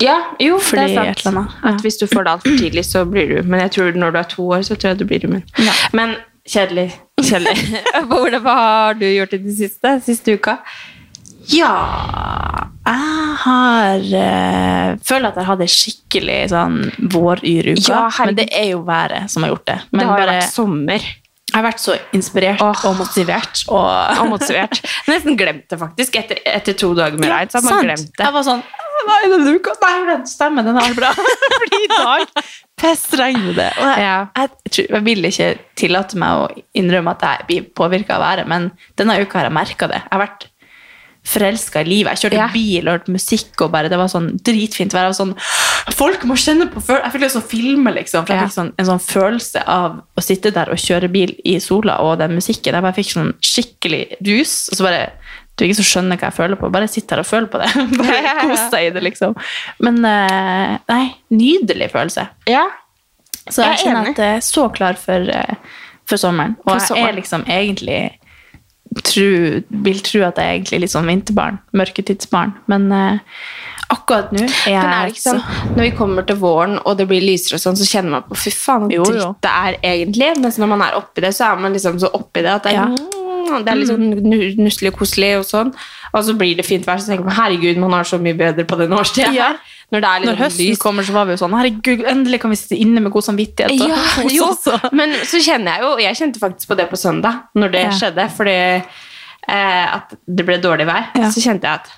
ja, 0.00 0.16
jo, 0.40 0.56
Fordi 0.64 0.88
det 0.88 1.04
er 1.12 1.20
sant. 1.20 1.56
At 1.68 1.84
hvis 1.84 2.00
du 2.00 2.06
får 2.08 2.24
det 2.24 2.36
altfor 2.38 2.56
tidlig, 2.56 2.86
så 2.88 3.04
blir 3.04 3.28
du 3.28 3.48
Men 3.48 3.60
jeg 3.66 3.74
tror 3.76 3.98
når 4.00 4.14
du 4.14 4.18
er 4.22 4.28
to 4.32 4.48
år, 4.48 4.62
så 4.64 4.74
tror 4.74 4.94
jeg 4.94 5.02
du 5.02 5.08
blir 5.10 5.28
immun. 5.28 5.44
Ja. 5.60 5.76
Men 5.92 6.16
kjedelig. 6.48 6.90
Kjedelig. 7.22 7.82
Hva 8.42 8.56
har 8.58 8.98
du 8.98 9.06
gjort 9.06 9.36
i 9.36 9.40
det 9.42 9.54
siste? 9.58 9.96
Siste 10.04 10.36
uka? 10.38 10.58
Ja 11.50 11.70
Jeg 12.86 13.38
har 13.42 13.96
eh, 13.98 14.92
føler 15.02 15.32
at 15.32 15.40
jeg 15.40 15.48
hadde 15.48 15.66
skikkelig 15.70 16.38
sånn 16.52 16.78
våryruke. 17.10 17.82
Ja, 17.88 18.04
men 18.26 18.38
det 18.38 18.46
er 18.54 18.72
jo 18.72 18.84
været 18.86 19.30
som 19.32 19.46
har 19.46 19.54
gjort 19.54 19.66
det. 19.70 19.78
Men 19.90 20.02
det 20.02 20.08
har 20.10 20.22
bare, 20.22 20.36
vært 20.38 20.54
sommer. 20.54 21.08
jeg 21.50 21.56
har 21.56 21.66
vært 21.66 21.82
så 21.82 21.96
inspirert 22.16 22.62
oh. 22.62 22.84
og 22.90 22.98
motivert. 23.00 23.64
Og, 23.68 23.88
Og 24.22 24.30
motivert. 24.34 24.82
Nesten 25.10 25.38
glemt 25.38 25.66
det, 25.70 25.78
faktisk. 25.80 26.18
Etter, 26.22 26.42
etter 26.46 26.78
to 26.78 26.92
dager 26.98 27.18
med 27.18 27.30
regn, 27.30 27.50
glemt 27.50 28.10
det. 28.10 28.22
Jeg 28.26 28.36
var 28.38 28.46
sånn 28.46 28.64
Nei, 29.10 29.20
denne 29.32 29.54
uka, 29.56 29.72
nei, 29.82 30.16
stemmen, 30.30 30.64
den 30.68 30.78
er 30.78 30.94
bra. 30.98 31.10
Fordi 31.58 31.80
i 31.84 31.90
dag 31.92 32.44
pestregner 32.82 33.54
det. 33.56 33.68
Og 33.78 33.90
jeg, 33.90 34.00
jeg, 34.06 34.50
jeg, 34.76 34.86
jeg 34.96 35.04
vil 35.06 35.28
ikke 35.30 35.50
tillate 35.78 36.18
meg 36.22 36.40
å 36.44 36.48
innrømme 36.78 37.14
at 37.16 37.26
jeg 37.28 37.46
blir 37.50 37.68
påvirka 37.78 38.16
av 38.18 38.24
været, 38.26 38.48
men 38.50 38.70
denne 38.98 39.18
uka 39.22 39.38
har 39.40 39.48
jeg 39.50 39.56
merka 39.58 39.88
det. 39.92 40.00
Jeg 40.02 40.12
har 40.16 40.24
vært 40.26 40.48
forelska 41.22 41.84
i 41.84 41.86
livet. 41.86 42.16
Jeg 42.16 42.24
kjørte 42.24 42.38
Ja. 42.40 42.48
bil 42.50 42.88
og 42.88 42.96
hørte 42.96 43.12
musikk, 43.14 43.52
og 43.62 43.70
bare, 43.70 43.88
det 43.88 43.98
var 44.00 44.08
sånn 44.10 44.32
dritfint 44.42 44.90
vær. 44.96 45.12
Sånn, 45.14 45.36
Folk 45.94 46.24
må 46.26 46.34
kjenne 46.38 46.66
på 46.70 46.80
følelsen. 46.82 47.04
Jeg 47.06 47.12
fikk 47.14 47.22
lyst 47.22 47.36
til 47.36 47.42
å 47.42 47.50
filme, 47.52 47.92
liksom. 47.94 48.26
For 48.26 48.34
jeg 48.34 48.40
Ja. 48.42 48.46
fikk 48.48 48.56
sånn, 48.56 48.72
en 48.78 48.86
sånn 48.86 49.02
følelse 49.02 49.62
av 49.66 50.00
å 50.18 50.22
sitte 50.22 50.50
der 50.54 50.70
og 50.70 50.78
kjøre 50.82 51.10
bil 51.12 51.36
i 51.44 51.58
sola 51.62 52.00
og 52.02 52.18
den 52.18 52.34
musikken. 52.34 52.74
Jeg 52.74 52.82
bare 52.82 52.92
fikk 52.98 53.12
sånn 53.14 53.32
skikkelig 53.40 54.16
rus. 54.26 54.68
Og 54.72 54.78
så 54.78 54.82
bare 54.82 55.12
Du 55.56 55.66
ikke 55.66 55.78
så 55.82 55.84
skjønner 55.86 56.18
hva 56.18 56.30
jeg 56.30 56.38
føler 56.38 56.58
på. 56.60 56.70
Bare 56.72 56.88
sitt 56.90 57.10
her 57.12 57.20
og 57.22 57.28
føl 57.28 57.46
på 57.52 57.60
det. 57.60 57.68
Bare 58.00 58.36
kos 58.40 58.64
deg 58.72 58.88
i 58.88 58.94
det, 58.94 59.02
liksom. 59.04 59.36
Men 59.84 60.00
eh, 60.08 60.78
nei, 60.88 61.04
nydelig 61.34 61.90
følelse. 61.92 62.26
Ja. 62.50 62.64
Så 63.48 63.64
Jeg 63.64 63.74
jeg 63.74 63.84
kjenner 63.86 64.12
at 64.12 64.22
jeg 64.22 64.38
er 64.38 64.44
så 64.46 64.68
klar 64.72 64.98
for, 65.00 65.28
eh, 65.34 65.78
for 66.08 66.20
sommeren. 66.20 66.56
Og 66.64 66.76
For 66.76 66.96
jeg 66.96 67.10
er 67.10 67.18
liksom 67.18 67.44
egentlig 67.50 68.00
tru, 69.00 69.62
vil 69.84 70.00
tro 70.04 70.24
at 70.26 70.38
jeg 70.40 70.46
er 70.46 70.56
egentlig 70.58 70.82
litt 70.84 70.94
sånn 70.94 71.08
vinterbarn. 71.08 71.60
Mørketidsbarn. 71.76 72.52
Men 72.70 72.88
uh, 72.92 73.38
akkurat 73.92 74.32
nå 74.34 74.44
er 74.44 74.72
jeg 74.72 74.76
er 74.80 75.08
det 75.08 75.14
ikke 75.14 75.24
sånn, 75.24 75.42
når 75.76 75.82
vi 75.86 75.92
kommer 75.96 76.26
til 76.28 76.38
våren 76.40 76.78
og 76.80 76.98
det 77.00 77.06
blir 77.10 77.24
lysere 77.24 77.58
og 77.58 77.64
sånn, 77.64 77.78
så 77.80 77.88
kjenner 77.88 78.16
man 78.16 78.26
på 78.28 78.38
fy 78.44 78.52
faen 78.54 78.88
dritt 78.90 79.42
det 79.44 79.52
er 79.52 79.80
egentlig. 79.80 80.32
Mens 80.42 80.60
når 80.60 80.72
man 80.74 80.84
er 80.86 81.00
oppi 81.00 81.24
det, 81.24 81.32
så 81.36 81.50
er 81.50 81.64
man 81.64 81.76
liksom 81.76 82.00
så 82.02 82.12
oppi 82.16 82.44
det 82.44 82.54
at 82.54 82.68
det 82.68 82.76
er 82.76 82.80
Ja. 82.82 83.18
Mm, 83.52 83.64
det 83.66 83.72
er 83.72 83.78
litt 83.80 83.90
sånn 83.92 84.08
nusselig 84.62 84.90
og 84.92 84.98
koselig 85.02 85.30
og 85.40 85.44
sånn. 85.48 85.70
Og 86.12 86.24
så 86.26 86.34
blir 86.36 86.56
det 86.58 86.64
fint 86.66 86.84
vær, 86.88 86.98
så 87.00 87.12
tenker 87.12 87.24
man 87.28 87.36
herregud, 87.38 87.78
man 87.80 87.94
har 87.96 88.04
så 88.08 88.18
mye 88.20 88.36
bedre 88.36 88.64
på 88.68 88.76
den 88.80 88.92
årstida. 88.96 89.30
Ja. 89.36 89.52
Når 89.92 90.00
Når 90.00 90.24
sånn 90.30 90.38
høsten 90.40 90.66
lys. 90.70 90.78
kommer, 90.80 91.04
så 91.04 91.12
var 91.12 91.26
vi 91.28 91.34
jo 91.34 91.40
sånn 91.42 91.52
Herregud, 91.52 92.04
endelig 92.08 92.38
kan 92.40 92.50
vi 92.50 92.56
sitte 92.56 92.78
inne 92.80 93.00
med 93.04 93.12
god 93.12 93.26
samvittighet. 93.26 93.74
Ja, 93.76 93.98
jo, 94.32 94.46
men 94.96 95.12
så 95.28 95.36
kjenner 95.44 95.76
jeg 95.76 95.84
jo 95.84 95.90
Jeg 96.00 96.16
kjente 96.16 96.40
faktisk 96.40 96.70
på 96.70 96.78
det 96.80 96.86
på 96.88 96.96
søndag, 96.96 97.42
når 97.54 97.72
det 97.74 97.82
Ja. 97.84 97.90
skjedde. 97.98 98.24
Fordi 98.32 98.54
eh, 99.48 99.94
at 99.96 100.14
det 100.26 100.46
ble 100.48 100.56
dårlig 100.62 100.86
vær. 100.88 101.10
Ja. 101.18 101.28
Så 101.30 101.42
kjente 101.44 101.68
jeg 101.68 101.82
at 101.82 101.90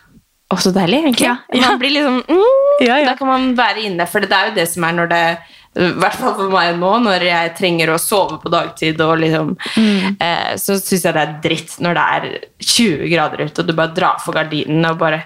Å, 0.52 0.58
så 0.60 0.70
deilig, 0.74 1.00
egentlig. 1.06 1.30
Man 1.62 1.78
blir 1.80 1.90
liksom 1.94 2.18
mm, 2.28 2.82
Ja, 2.84 2.98
ja. 3.00 3.06
Da 3.08 3.14
kan 3.16 3.26
man 3.30 3.54
være 3.56 3.86
inne, 3.88 4.06
for 4.10 4.20
det 4.20 4.30
er 4.36 4.50
jo 4.50 4.54
det 4.58 4.66
som 4.68 4.84
er 4.84 4.92
når 4.98 5.08
det 5.10 5.22
i 5.76 5.88
hvert 5.98 6.14
fall 6.14 6.34
for 6.38 6.50
meg 6.52 6.76
nå, 6.78 6.90
når 7.02 7.24
jeg 7.26 7.54
trenger 7.58 7.90
å 7.94 7.98
sove 7.98 8.36
på 8.42 8.50
dagtid, 8.52 9.00
og 9.00 9.18
liksom, 9.18 9.56
Mm. 9.76 10.16
eh, 10.20 10.52
så 10.56 10.76
syns 10.78 11.02
jeg 11.02 11.14
det 11.14 11.22
er 11.22 11.32
dritt 11.42 11.78
når 11.80 11.94
det 11.94 12.04
er 12.16 12.26
20 12.60 13.08
grader 13.10 13.44
ute, 13.44 13.58
og 13.60 13.66
du 13.66 13.72
bare 13.72 13.94
drar 13.94 14.20
for 14.22 14.32
gardinen 14.32 14.84
og 14.90 14.98
bare 14.98 15.24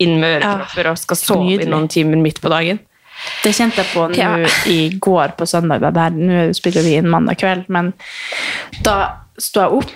inn 0.00 0.18
med 0.20 0.40
ørepropper 0.42 0.90
og 0.90 0.98
skal 0.98 1.16
sove 1.16 1.44
nydelig. 1.44 1.66
i 1.66 1.70
noen 1.70 1.88
timer 1.88 2.16
midt 2.16 2.40
på 2.40 2.48
dagen. 2.48 2.80
Det 3.44 3.52
kjente 3.52 3.76
jeg 3.82 3.86
på 3.92 4.06
nå 4.08 4.16
Ja. 4.16 4.48
i 4.66 4.88
går 4.98 5.36
på 5.36 5.44
søndag. 5.46 5.80
Det 5.82 5.92
der, 5.92 6.10
nå 6.10 6.54
spiller 6.56 6.82
vi 6.82 6.96
inn 6.96 7.10
mandag 7.10 7.36
kveld, 7.36 7.66
men 7.68 7.92
da 8.82 9.16
sto 9.38 9.60
jeg 9.60 9.72
opp 9.82 9.90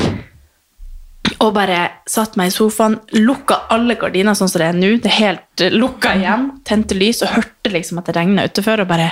og 1.40 1.54
bare 1.56 1.78
satte 2.06 2.36
meg 2.36 2.48
i 2.48 2.54
sofaen, 2.54 2.98
lukka 3.16 3.62
alle 3.70 3.96
gardiner 3.96 4.36
sånn 4.36 4.48
som 4.52 4.60
det 4.60 4.68
er 4.68 4.76
nå. 4.78 4.90
Det 5.00 5.06
er 5.10 5.18
helt 5.24 5.60
eh, 5.64 5.70
lukka 5.72 6.12
igjen, 6.20 6.50
tente 6.68 6.94
lys 6.94 7.22
og 7.24 7.28
hørte 7.38 7.72
liksom 7.72 7.98
at 7.98 8.04
det 8.10 8.16
regna 8.18 8.44
utenfor, 8.46 8.80
og 8.84 8.88
bare 8.88 9.10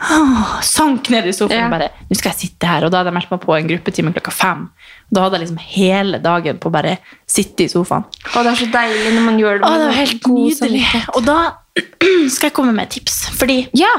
ah, 0.00 0.58
sank 0.62 1.08
ned 1.10 1.26
i 1.26 1.32
sofaen 1.34 1.64
Ja. 1.64 1.68
bare 1.72 1.88
Nå 2.08 2.16
skal 2.16 2.30
jeg 2.32 2.38
sitte 2.48 2.66
her. 2.70 2.84
Og 2.86 2.90
da 2.92 2.98
hadde 3.02 3.10
jeg 3.10 3.16
meldt 3.18 3.30
meg 3.34 3.40
på 3.42 3.54
en 3.56 3.68
gruppetime 3.68 4.12
klokka 4.14 4.32
fem. 4.32 4.62
Og 5.08 5.16
da 5.16 5.22
hadde 5.24 5.38
jeg 5.38 5.42
liksom 5.46 5.58
hele 5.74 6.18
dagen 6.24 6.58
på 6.62 6.68
å 6.70 6.72
bare 6.72 6.98
sitte 7.28 7.64
i 7.66 7.68
sofaen. 7.72 8.04
Å, 8.34 8.42
det 8.44 8.52
er 8.52 8.60
så 8.62 8.68
deilig 8.72 9.14
når 9.16 9.26
man 9.26 9.38
gjør 9.42 9.58
det 9.58 9.66
Å, 9.68 9.72
det 9.78 9.88
var 9.90 9.98
helt 9.98 10.28
nydelig. 10.32 10.84
Og 11.16 11.24
da 11.26 11.38
skal 12.34 12.48
jeg 12.50 12.54
komme 12.56 12.72
med 12.76 12.90
tips. 12.94 13.18
Fordi 13.38 13.58
Ja. 13.76 13.90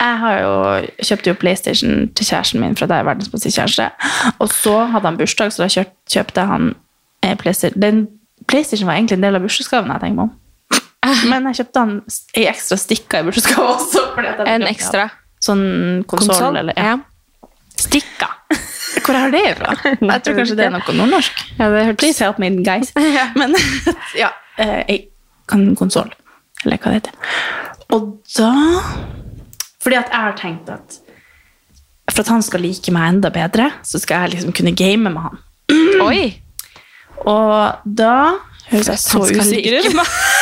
jeg 0.00 0.18
har 0.24 0.38
jo 0.40 0.54
kjøpte 1.10 1.30
jo 1.30 1.34
PlayStation 1.40 2.08
til 2.14 2.26
kjæresten 2.26 2.60
min, 2.60 2.74
fra 2.76 2.86
da 2.90 2.98
jeg 3.00 3.04
var 3.06 3.14
verdens 3.14 3.30
beste 3.32 3.52
kjæreste. 3.54 3.90
Og 4.40 4.48
så 4.52 4.78
hadde 4.92 5.06
han 5.06 5.16
bursdag, 5.20 5.52
så 5.54 5.64
da 5.64 5.68
kjøpt, 5.72 5.96
kjøpte 6.10 6.46
han 6.50 6.74
eh, 7.22 7.36
PlayStation. 7.40 7.80
Den 7.80 8.06
PlayStation 8.50 8.86
var 8.90 8.94
egentlig 8.98 9.16
en 9.20 9.22
del 9.28 9.36
av 9.38 9.44
bursdagsgaven 9.46 9.92
jeg 9.94 10.00
tenker 10.02 10.18
meg 10.18 10.26
om. 10.28 10.40
Men 11.28 11.46
jeg 11.52 11.60
kjøpte 11.60 11.80
han 11.84 11.94
ei 12.36 12.46
ekstra 12.50 12.76
stikker 12.80 13.20
i 13.22 13.28
bursdagsgave 13.28 13.74
også. 13.76 14.02
En 14.48 14.64
ekstra? 14.68 15.10
Sånn 15.44 15.64
konsoll, 16.08 16.56
eller 16.62 16.76
ja. 16.78 16.94
Stikka. 17.76 18.30
Hvor 19.04 19.18
har 19.18 19.32
det 19.34 19.42
fra? 19.58 19.74
Jeg 20.14 20.24
tror 20.24 20.38
kanskje 20.38 20.56
det 20.60 20.66
er 20.68 20.74
noe 20.76 20.94
nordnorsk. 20.96 21.42
Ja, 21.58 21.68
det 21.74 21.84
hørtes 21.90 22.00
Please 22.00 22.24
help 22.24 22.38
me, 22.40 22.50
guys. 22.64 22.92
Men 23.40 23.56
ja, 24.16 24.30
jeg 24.56 25.08
kan- 25.50 25.74
konsoll, 25.76 26.12
eller 26.64 26.78
hva 26.80 26.92
det 26.94 27.00
heter. 27.02 27.16
Og 27.92 28.14
da 28.38 28.52
Fordi 29.84 29.98
at 29.98 30.08
jeg 30.14 30.20
har 30.28 30.36
tenkt 30.38 30.70
at 30.72 31.00
for 32.14 32.22
at 32.22 32.30
han 32.30 32.44
skal 32.46 32.62
like 32.62 32.92
meg 32.94 33.08
enda 33.16 33.30
bedre, 33.34 33.70
så 33.82 33.98
skal 33.98 34.24
jeg 34.24 34.36
liksom 34.36 34.52
kunne 34.54 34.74
game 34.76 35.10
med 35.10 35.22
han. 35.24 35.38
Oi! 36.04 36.28
Og 37.26 37.80
da 37.98 38.16
høres 38.70 38.88
jeg 38.88 39.02
så 39.02 39.24
usikker 39.24 39.80
ut. 39.80 39.94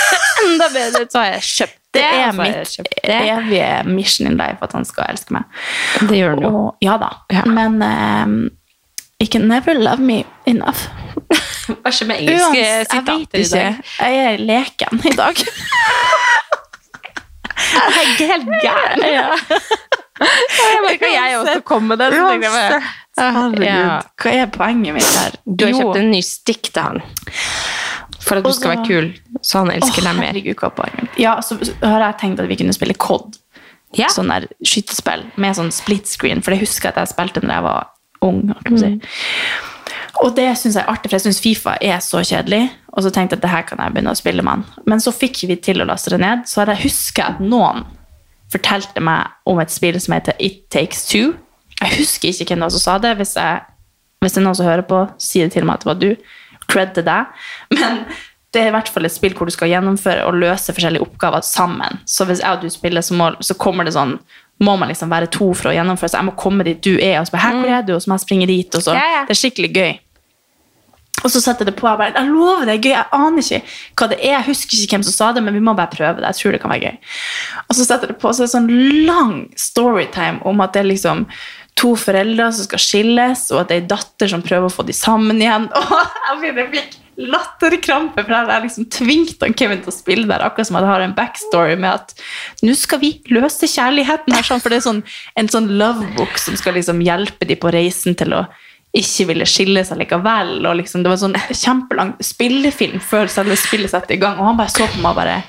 enda 0.42 0.68
bedre, 0.72 1.06
så 1.10 1.22
har 1.22 1.30
jeg 1.36 1.42
kjøpt 1.48 1.78
det. 1.92 2.00
Det 2.00 2.04
er 2.22 2.32
mitt 2.32 2.76
det. 3.04 3.20
evige 3.34 3.68
mission 3.84 4.30
in 4.30 4.38
life 4.40 4.64
at 4.64 4.72
han 4.76 4.86
skal 4.88 5.10
elske 5.12 5.34
meg. 5.36 5.60
Det 6.00 6.16
gjør 6.16 6.34
han 6.36 6.46
jo. 6.46 6.62
Ja 6.84 6.96
da. 7.00 7.10
Ja. 7.32 7.44
Men 7.44 7.82
um, 7.84 8.36
you 9.20 9.28
can 9.28 9.48
never 9.48 9.74
love 9.76 10.00
me 10.00 10.22
enough. 10.48 10.88
Hva 11.68 11.92
skjer 11.92 12.08
med 12.08 12.24
engelske 12.24 12.64
sitater 12.88 13.38
i 13.38 13.48
dag? 13.52 13.82
Jeg 14.00 14.24
er 14.24 14.40
leken 14.40 15.04
i 15.04 15.14
dag. 15.18 15.34
jeg 17.72 17.84
er 17.84 18.32
helt 18.32 18.50
gæren. 18.64 19.04
Jeg 20.22 20.80
merker 20.86 21.12
jeg 21.12 21.38
også 21.38 21.60
kom 21.66 21.82
med 21.90 22.00
bare, 22.00 22.14
Herregud. 23.12 23.64
Ja. 23.66 24.00
Hva 24.16 24.32
er 24.32 24.48
poenget 24.54 24.96
mitt 24.96 25.14
her? 25.20 25.36
Du 25.44 25.66
har 25.68 25.76
kjøpt 25.76 26.00
en 26.00 26.10
ny 26.14 26.22
stikk 26.24 26.72
til 26.72 26.82
han. 26.82 27.02
For 28.22 28.38
at 28.38 28.46
du 28.46 28.52
skal 28.54 28.76
være 28.76 28.86
kul, 28.86 29.08
så 29.42 29.64
han 29.64 29.72
elsker 29.74 30.04
deg 30.06 30.18
mer. 30.18 30.36
er? 31.02 31.08
Ja, 31.20 31.36
så, 31.42 31.58
så 31.58 31.74
har 31.82 32.04
jeg 32.06 32.20
tenkt 32.22 32.42
at 32.42 32.50
vi 32.50 32.58
kunne 32.60 32.74
spille 32.76 32.94
COD. 32.94 33.38
Ja. 33.98 34.08
Sånn 34.12 34.30
der 34.32 34.46
skytespill 34.64 35.26
med 35.42 35.58
sånn 35.58 35.72
split 35.74 36.08
screen, 36.08 36.40
for 36.44 36.54
det 36.54 36.62
husker 36.62 36.88
jeg 36.88 36.96
at 36.96 37.02
jeg 37.02 37.12
spilte 37.12 37.42
når 37.44 37.54
jeg 37.58 37.66
var 37.66 37.90
ung. 38.24 38.40
jeg 38.64 38.80
si. 38.80 38.92
Og 40.22 40.34
det 40.36 40.46
syns 40.60 40.76
jeg 40.76 40.84
er 40.84 40.92
artig, 40.92 41.10
for 41.10 41.18
jeg 41.18 41.26
syns 41.26 41.40
Fifa 41.42 41.74
er 41.82 41.98
så 42.04 42.22
kjedelig. 42.24 42.66
Og 42.92 43.04
så 43.04 43.10
tenkte 43.12 43.34
jeg 43.34 43.40
at 43.40 43.44
det 43.46 43.52
her 43.52 43.64
kan 43.66 43.80
jeg 43.80 43.94
begynne 43.94 44.12
å 44.12 44.18
spille 44.18 44.44
med 44.44 44.52
han. 44.52 44.84
Men 44.88 45.02
så 45.02 45.12
fikk 45.14 45.42
vi 45.48 45.56
til 45.64 45.82
å 45.82 45.88
laste 45.88 46.12
det 46.12 46.20
ned, 46.22 46.44
så 46.48 46.62
har 46.62 46.74
jeg 46.74 46.84
husker 46.86 47.32
at 47.32 47.42
noen 47.42 47.86
fortalte 48.52 49.00
meg 49.00 49.32
om 49.48 49.60
et 49.62 49.72
spill 49.72 49.96
som 50.00 50.14
heter 50.14 50.36
It 50.38 50.66
Takes 50.72 51.06
Two. 51.08 51.32
Jeg 51.80 51.96
husker 51.96 52.30
ikke 52.30 52.52
hvem 52.52 52.62
det 52.62 52.68
var 52.68 52.74
som 52.76 52.84
sa 52.84 52.98
det. 53.02 53.14
Hvis, 53.18 53.34
jeg, 53.40 53.62
hvis 54.22 54.36
det 54.36 54.42
er 54.42 54.46
noen 54.46 54.58
som 54.60 54.68
hører 54.68 54.86
på, 54.86 55.00
si 55.22 55.42
det 55.42 55.54
til 55.56 55.66
meg 55.66 55.80
at 55.80 55.86
det 55.86 55.90
var 55.90 56.00
du. 56.02 56.10
Cred 56.72 56.94
til 56.96 57.06
deg. 57.06 57.42
Men 57.76 58.04
det 58.52 58.60
er 58.60 58.68
i 58.68 58.74
hvert 58.74 58.90
fall 58.92 59.08
et 59.08 59.14
spill 59.14 59.34
hvor 59.36 59.48
du 59.48 59.54
skal 59.54 59.70
gjennomføre 59.72 60.26
og 60.28 60.36
løse 60.40 60.74
forskjellige 60.76 61.04
oppgaver 61.04 61.44
sammen. 61.46 62.02
Så 62.08 62.26
hvis 62.28 62.42
jeg 62.44 62.52
og 62.52 62.64
du 62.64 62.72
spiller, 62.72 63.04
så, 63.04 63.16
må, 63.16 63.32
så 63.40 63.56
kommer 63.60 63.88
det 63.88 63.96
sånn 63.96 64.18
må 64.62 64.76
man 64.78 64.92
liksom 64.92 65.10
være 65.10 65.30
to 65.32 65.48
for 65.58 65.72
å 65.72 65.74
gjennomføre. 65.74 66.12
Så 66.12 66.20
jeg 66.20 66.28
må 66.28 66.36
komme 66.38 66.66
dit 66.66 66.82
du 66.84 66.92
er, 66.94 67.18
og 67.18 67.26
så 67.26 67.34
bare, 67.34 67.46
her, 67.48 67.58
hvor 67.58 67.76
er 67.78 67.84
du? 67.86 67.94
Og 67.96 68.02
så 68.04 68.10
må 68.10 68.18
jeg 68.18 68.26
springe 68.26 68.48
dit. 68.50 68.78
Og 68.78 68.84
så. 68.84 68.94
Ja, 68.94 69.06
ja. 69.16 69.22
Det 69.26 69.34
er 69.34 69.40
skikkelig 69.40 69.70
gøy. 69.74 69.92
Og 71.22 71.30
så 71.30 71.42
setter 71.42 71.68
det 71.68 71.74
på. 71.78 71.86
Jeg 71.86 72.00
bare, 72.00 72.14
jeg 72.16 72.30
lover 72.30 72.66
det 72.66 72.76
er 72.76 72.82
gøy. 72.82 72.92
Jeg 72.94 73.08
aner 73.18 73.46
ikke 73.46 73.60
hva 73.98 74.08
det 74.10 74.18
er. 74.20 74.36
Jeg 74.36 74.46
husker 74.50 74.78
ikke 74.78 74.96
hvem 74.96 75.06
som 75.06 75.16
sa 75.16 75.30
det, 75.36 75.42
men 75.46 75.56
vi 75.56 75.62
må 75.64 75.74
bare 75.78 75.92
prøve 75.92 76.20
det. 76.20 76.28
Jeg 76.30 76.40
tror 76.40 76.56
det 76.56 76.62
kan 76.62 76.74
være 76.74 76.92
gøy. 76.92 77.16
Og 77.66 77.78
så 77.78 77.86
setter 77.88 78.12
det 78.12 78.18
på, 78.22 78.32
så 78.32 78.42
er 78.42 78.50
det 78.50 78.54
sånn 78.54 78.70
lang 79.08 79.34
storytime 79.58 80.42
om 80.48 80.62
at 80.64 80.74
det 80.74 80.82
er 80.82 80.90
liksom 80.90 81.26
to 81.78 81.94
foreldre 81.98 82.48
som 82.54 82.66
skal 82.66 82.82
skilles, 82.82 83.46
og 83.52 83.62
at 83.62 83.70
det 83.70 83.76
er 83.76 83.84
ei 83.84 83.90
datter 83.90 84.30
som 84.30 84.44
prøver 84.44 84.68
å 84.68 84.72
få 84.72 84.84
de 84.86 84.96
sammen 84.96 85.40
igjen. 85.42 85.68
Og 86.32 86.44
jeg 86.46 86.68
fikk 86.72 86.98
latterkrampe, 87.20 88.22
for 88.24 88.32
jeg 88.32 88.64
liksom 88.64 88.86
tvingte 88.92 89.50
Kevin 89.58 89.82
til 89.84 89.92
å 89.92 89.94
spille 89.94 90.28
der, 90.30 90.44
akkurat 90.46 90.68
som 90.68 90.78
at 90.78 90.86
jeg 90.86 90.92
har 90.92 91.04
en 91.04 91.14
backstory 91.16 91.74
med 91.76 91.90
at 92.00 92.14
nå 92.64 92.74
skal 92.78 93.02
vi 93.02 93.12
løse 93.34 93.68
kjærligheten 93.68 94.32
her, 94.32 94.46
sånn, 94.46 94.62
for 94.64 94.72
det 94.72 94.80
er 94.80 94.86
sånn, 94.86 95.02
en 95.36 95.50
sånn 95.52 95.68
lovebook 95.80 96.40
som 96.40 96.56
skal 96.60 96.78
liksom 96.78 97.02
hjelpe 97.04 97.48
de 97.48 97.58
på 97.60 97.72
reisen 97.74 98.16
til 98.18 98.36
å 98.38 98.46
ikke 98.96 99.28
ville 99.30 99.48
skille 99.48 99.84
seg 99.88 100.00
likevel. 100.02 100.58
Og 100.68 100.78
liksom, 100.80 101.04
det 101.04 101.12
var 101.12 101.18
en 101.18 101.24
sånn 101.26 101.56
kjempelang 101.56 102.14
spillefilm 102.24 103.00
før 103.04 103.30
selve 103.32 103.56
spillet 103.60 103.92
satte 103.92 104.16
i 104.16 104.20
gang, 104.20 104.40
og 104.40 104.50
han 104.50 104.60
bare 104.60 104.72
så 104.72 104.88
på 104.88 105.00
meg 105.00 105.12
og 105.12 105.20
bare 105.20 105.40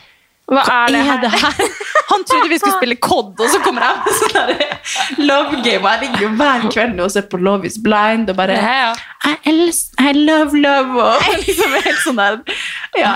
Hva 0.52 0.64
er 0.68 0.92
det 0.92 1.02
her? 1.08 1.28
her? 1.32 1.68
Han 2.12 2.24
trodde 2.28 2.50
vi 2.52 2.58
skulle 2.60 2.76
spille 2.76 2.96
COD, 3.00 3.40
og 3.40 3.50
så 3.50 3.60
kommer 3.64 3.86
jeg 3.86 4.02
med 4.04 4.18
sånn 4.20 5.28
love 5.30 5.62
game. 5.64 5.80
Og 5.80 5.90
jeg 5.94 6.02
ligger 6.02 6.26
jo 6.26 6.32
hver 6.40 6.66
kveld 6.74 7.00
og 7.00 7.14
ser 7.14 7.28
på 7.32 7.40
Love 7.40 7.70
is 7.70 7.78
blind 7.84 8.32
og 8.32 8.38
bare 8.38 8.58
Ja, 8.60 8.74
ja. 8.90 9.36
I, 9.48 10.12
love 10.18 10.60
love 10.60 11.00
og 11.00 11.30
liksom 11.46 11.78
helt 11.78 12.02
sånn 12.04 12.20
der 12.20 12.42
ja, 13.00 13.14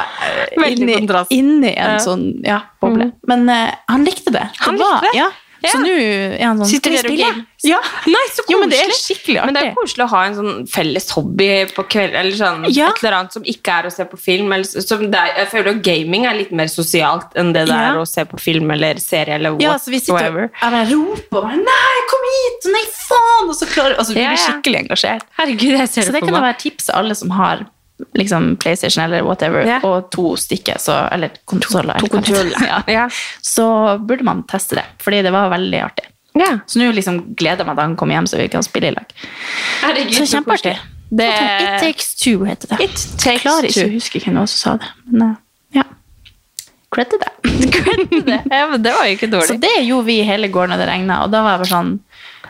Veldig 0.56 0.88
inni, 0.88 0.96
kontrast. 1.02 1.34
inni 1.36 1.74
en 1.76 2.00
sånn 2.04 2.30
ja, 2.48 2.62
boble. 2.82 3.12
Men 3.28 3.44
uh, 3.52 3.76
han 3.92 4.08
likte 4.08 4.34
det. 4.34 4.48
Han 4.64 4.80
det 4.80 4.86
var, 4.86 5.02
likte 5.04 5.12
det? 5.12 5.20
Ja. 5.20 5.28
Ja. 5.68 5.74
Så 5.76 5.82
nå 5.84 5.92
er 5.98 6.46
han 6.48 6.58
sånn 6.62 6.70
Sitter 6.72 6.96
dere 6.96 7.04
og 7.04 7.12
spille?» 7.12 7.46
Ja. 7.68 7.80
Nei, 8.08 8.24
så 8.32 8.44
Jo, 8.50 8.60
men 8.62 8.70
det 8.72 8.80
er 8.80 8.92
skikkelig 8.94 9.40
artig. 9.42 9.46
Men 9.50 9.56
det 9.58 9.64
er 9.66 9.74
koselig 9.76 10.04
å 10.06 10.10
ha 10.14 10.22
en 10.28 10.36
sånn 10.38 10.68
felles 10.72 11.08
hobby 11.16 11.48
på 11.76 11.86
kveld, 11.90 12.14
eller 12.16 12.38
sånn, 12.38 12.66
Ja. 12.74 12.90
et 12.94 13.02
eller 13.04 13.18
annet 13.18 13.34
som 13.34 13.44
ikke 13.44 13.78
er 13.80 13.90
å 13.90 13.92
se 13.92 14.06
på 14.06 14.18
film. 14.22 14.54
Eller, 14.54 14.64
som 14.86 15.06
det 15.12 15.20
er, 15.20 15.34
jeg 15.44 15.48
føler 15.54 15.70
at 15.76 15.82
gaming 15.84 16.26
er 16.30 16.38
litt 16.38 16.52
mer 16.52 16.68
sosialt 16.72 17.34
enn 17.36 17.52
det 17.54 17.66
det 17.68 17.76
er 17.76 17.98
å 18.00 18.06
se 18.08 18.24
på 18.30 18.40
film 18.40 18.72
eller 18.72 18.96
serie 19.02 19.36
eller 19.36 19.58
Ja, 19.60 19.74
så 19.78 19.90
vi 19.92 20.00
sitter 20.00 20.30
og 20.32 20.52
roper 20.92 21.38
og 21.38 21.44
bare, 21.44 21.58
Nei, 21.58 21.96
kom 22.12 22.28
hit! 22.32 22.70
Nei, 22.72 22.86
faen! 22.94 23.50
Og 23.50 23.56
så 23.58 23.66
klarer 23.68 23.98
altså, 23.98 24.14
vi 24.14 24.22
Ja, 24.22 24.30
blir 24.34 24.44
skikkelig 24.46 24.80
engasjert. 24.86 25.26
Herregud, 25.38 25.74
jeg 25.80 25.90
ser 25.90 26.02
Så 26.02 26.12
det 26.12 26.14
det 26.14 26.20
for 26.22 26.28
kan 26.32 26.42
meg. 26.42 26.48
være 26.54 26.60
tips 26.62 26.86
til 26.86 26.96
alle 26.96 27.16
som 27.16 27.30
har 27.32 27.66
liksom 28.16 28.56
PlayStation 28.62 29.04
eller 29.04 29.24
whatever, 29.26 29.66
yeah. 29.66 29.84
og 29.86 30.12
to 30.14 30.36
stykker, 30.38 30.78
så, 30.80 31.08
eller 31.12 31.30
konsoller. 31.46 31.98
Ja. 32.68 32.82
Ja. 32.88 33.08
Så 33.42 33.98
burde 34.08 34.24
man 34.28 34.44
teste 34.50 34.76
det, 34.76 34.86
fordi 35.04 35.22
det 35.26 35.32
var 35.34 35.50
veldig 35.54 35.82
artig. 35.82 36.06
Yeah. 36.38 36.60
Så 36.70 36.80
nå 36.80 36.92
liksom 36.94 37.34
gleder 37.36 37.64
jeg 37.64 37.70
meg 37.72 37.76
til 37.80 37.84
han 37.88 37.96
kommer 37.98 38.14
hjem, 38.20 38.28
så 38.30 38.38
vi 38.38 38.48
kan 38.54 38.64
spille 38.66 38.92
i 38.92 38.96
lag. 38.98 39.18
Herregud, 39.82 40.14
Så 40.20 40.28
kjempeartig. 40.36 40.78
Det- 41.10 41.28
It 41.64 41.80
Takes 41.82 42.16
Two 42.16 42.44
heter 42.46 42.68
det. 42.68 42.80
It 42.84 43.00
Jeg 43.00 43.20
takes 43.24 43.42
klarer 43.42 43.64
ikke 43.70 43.82
two. 43.82 43.88
å 43.88 43.94
huske 43.94 44.20
hvem 44.20 44.36
som 44.46 44.48
sa 44.48 44.78
det, 44.78 44.90
men 45.06 45.30
eh. 45.30 45.36
Cred 46.96 47.12
til 47.12 47.20
det. 47.20 47.32
det. 48.30 48.40
Ja, 48.52 48.64
men 48.72 48.82
det 48.84 48.94
var 48.96 49.08
jo 49.10 49.18
ikke 49.18 49.28
dårlig. 49.32 49.50
Så 49.50 49.60
det 49.60 49.74
gjorde 49.84 50.08
vi 50.08 50.22
hele 50.28 50.48
går 50.54 50.70
når 50.72 50.82
det 50.84 50.88
regna, 50.90 51.22
og 51.26 51.32
da 51.34 51.42
var 51.46 51.58
jeg 51.58 51.66
bare 51.66 51.74
sånn 51.76 51.94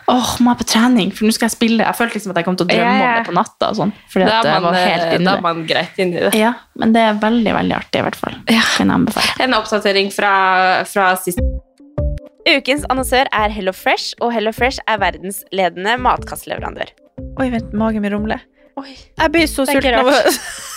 Åh, 0.08 0.28
må 0.40 0.54
jeg 0.54 0.60
på 0.62 0.66
trening, 0.72 1.10
for 1.12 1.28
nå 1.28 1.34
skal 1.36 1.50
jeg 1.50 1.52
spille. 1.58 1.84
Jeg 1.84 1.98
følte 2.00 2.16
liksom 2.16 2.32
at 2.32 2.38
jeg 2.40 2.46
kom 2.48 2.56
til 2.56 2.64
å 2.64 2.70
drømme 2.70 2.92
Ja, 2.96 3.00
ja. 3.02 3.08
om 3.10 3.18
det 3.18 3.28
på 3.28 3.34
natta. 3.36 3.72
og 3.74 3.76
sånn, 3.76 3.90
fordi 4.08 4.28
Da 4.30 4.38
at 4.38 4.48
jeg 4.48 4.62
man, 4.64 4.64
var 4.64 4.78
helt 4.80 5.16
inne 5.18 5.26
da 5.28 5.34
er 5.34 5.42
man 5.44 5.58
greit 5.68 6.00
inni 6.00 6.22
det. 6.22 6.30
Ja, 6.40 6.52
men 6.80 6.94
det 6.96 7.02
er 7.04 7.18
veldig, 7.20 7.54
veldig 7.58 7.76
artig 7.76 8.00
i 8.00 8.06
hvert 8.06 8.16
fall. 8.22 8.38
Kan 8.48 8.88
jeg 8.88 8.94
anbefale. 8.96 9.34
En 9.44 9.58
oppdatering 9.58 10.14
fra, 10.16 10.32
fra 10.88 11.10
sist 11.20 11.44
Ukens 12.48 12.86
annonsør 12.88 13.28
er 13.36 13.52
Hello 13.52 13.74
Fresh, 13.76 14.14
og 14.24 14.32
Hello 14.32 14.54
Fresh 14.56 14.80
er 14.88 15.02
verdens 15.04 15.42
ledende 15.52 15.98
matkastleverandør. 16.00 16.94
Oi, 17.42 17.50
vent, 17.52 17.74
magen 17.76 18.06
min 18.06 18.16
rumler. 18.16 18.46
Jeg 18.80 19.34
blir 19.34 19.50
så 19.52 19.66
sulten 19.68 19.98
av 20.00 20.08
å 20.08 20.16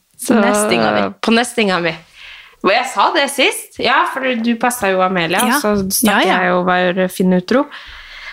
Så, 0.21 0.35
Nestinga 0.37 0.91
mi. 0.95 1.03
På 1.21 1.31
nestinga 1.33 1.79
mi. 1.81 1.93
Og 2.61 2.69
jeg 2.69 2.85
sa 2.93 3.07
det 3.15 3.23
sist. 3.33 3.79
Ja, 3.81 4.03
for 4.13 4.21
du 4.37 4.51
passa 4.61 4.91
jo 4.91 5.01
Amelia, 5.01 5.39
Ja. 5.47 5.57
så 5.63 5.73
stakk 5.89 6.25
Ja, 6.27 6.43
jeg 6.43 6.53
og 6.53 6.65
var 6.67 7.07
finutro. 7.09 7.65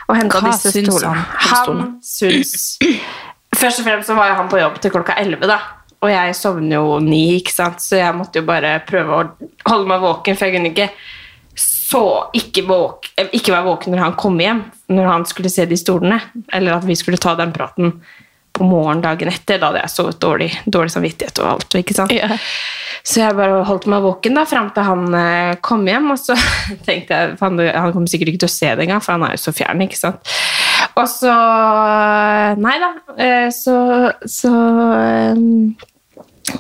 Og 0.09 0.17
henta 0.17 0.41
disse 0.45 0.71
stolene. 0.73 1.25
han 1.49 1.67
Han 1.67 2.01
syns 2.05 2.79
Først 3.59 3.81
og 3.81 3.85
fremst 3.87 4.07
så 4.09 4.15
var 4.15 4.29
jo 4.29 4.35
han 4.43 4.49
på 4.53 4.59
jobb 4.61 4.77
til 4.81 4.93
klokka 4.93 5.17
elleve, 5.21 5.49
da. 5.49 5.59
Og 6.05 6.11
jeg 6.13 6.35
sovner 6.37 6.77
jo 6.77 6.99
ni, 7.03 7.39
ikke 7.41 7.53
sant, 7.57 7.81
så 7.83 7.97
jeg 7.99 8.15
måtte 8.15 8.39
jo 8.39 8.47
bare 8.47 8.77
prøve 8.87 9.17
å 9.17 9.23
holde 9.67 9.89
meg 9.89 10.05
våken, 10.05 10.37
for 10.39 10.47
jeg 10.47 10.55
kunne 10.55 10.71
ikke 10.71 10.91
så 11.59 12.03
ikke, 12.37 12.63
våk, 12.69 13.09
eh, 13.17 13.33
ikke 13.35 13.51
være 13.57 13.65
våken 13.67 13.95
når 13.97 14.05
han 14.05 14.15
kom 14.21 14.37
hjem, 14.39 14.61
når 14.95 15.09
han 15.11 15.25
skulle 15.27 15.51
se 15.51 15.65
de 15.67 15.77
stolene, 15.81 16.21
eller 16.53 16.77
at 16.77 16.85
vi 16.87 16.95
skulle 16.95 17.19
ta 17.19 17.35
den 17.41 17.51
praten 17.57 17.97
på 18.59 18.67
morgendagen 18.69 19.31
etter. 19.33 19.59
Da 19.63 19.71
hadde 19.71 19.85
jeg 19.85 19.95
sovet 19.95 20.19
dårlig, 20.23 20.51
dårlig 20.67 20.93
samvittighet 20.95 21.41
og 21.43 21.51
alt. 21.55 21.79
ikke 21.81 21.97
sant? 21.97 22.13
Så 23.09 23.23
jeg 23.23 23.37
bare 23.39 23.63
holdt 23.65 23.87
meg 23.89 24.03
våken 24.05 24.37
da, 24.37 24.43
fram 24.51 24.69
til 24.75 24.85
han 24.85 25.15
eh, 25.17 25.53
kom 25.65 25.87
hjem, 25.89 26.11
og 26.13 26.19
så 26.21 26.35
tenkte 26.89 27.15
jeg 27.23 27.37
faen, 27.41 27.61
han 27.63 27.95
kommer 27.95 28.11
sikkert 28.11 28.33
ikke 28.35 28.43
til 28.45 28.51
å 28.51 28.57
se 28.59 28.73
det 28.75 28.85
engang, 28.89 29.01
for 29.05 29.15
han 29.17 29.25
er 29.29 29.37
jo 29.37 29.45
så 29.47 29.55
fjern. 29.57 29.85
ikke 29.87 30.01
sant? 30.01 30.35
Og 30.99 31.07
så 31.11 31.33
Nei 32.59 32.75
da. 32.83 32.89
eh, 33.23 33.49
Så, 33.55 33.75
så 34.27 34.51
eh, 34.99 35.41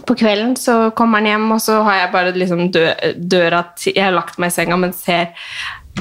På 0.06 0.14
kvelden 0.18 0.54
så 0.58 0.90
kommer 0.96 1.18
han 1.22 1.30
hjem, 1.32 1.46
og 1.56 1.60
så 1.64 1.80
har 1.86 2.02
jeg 2.02 2.12
bare 2.14 2.34
liksom 2.36 2.64
dø, 2.74 2.86
døra 3.18 3.64
til 3.78 3.96
Jeg 3.96 4.04
har 4.08 4.14
lagt 4.16 4.38
meg 4.38 4.52
i 4.52 4.56
senga, 4.60 4.78
men 4.80 4.94
ser 4.96 5.32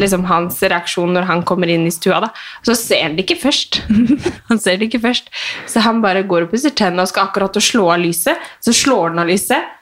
liksom 0.01 0.25
hans 0.29 0.59
reaksjon 0.63 1.13
når 1.15 1.27
han 1.29 1.43
kommer 1.47 1.69
inn 1.73 1.87
i 1.87 1.93
stua. 1.93 2.19
da. 2.23 2.29
Så 2.65 2.75
ser 2.77 3.03
han 3.07 3.17
det 3.17 3.25
ikke 3.25 3.39
først. 3.47 3.81
han 4.49 4.59
ser 4.63 4.77
det 4.77 4.89
ikke 4.91 5.03
først. 5.07 5.29
Så 5.69 5.83
han 5.85 6.01
bare 6.05 6.23
går 6.27 6.47
og 6.47 6.53
pusser 6.53 6.73
tennene 6.77 7.05
og 7.05 7.11
skal 7.11 7.27
akkurat 7.29 7.57
å 7.59 7.63
slå 7.63 7.89
av 7.95 8.01
lyset. 8.03 8.37
Så 8.63 8.73
slår 8.75 9.11
han 9.11 9.23
av 9.25 9.29
lyset, 9.31 9.73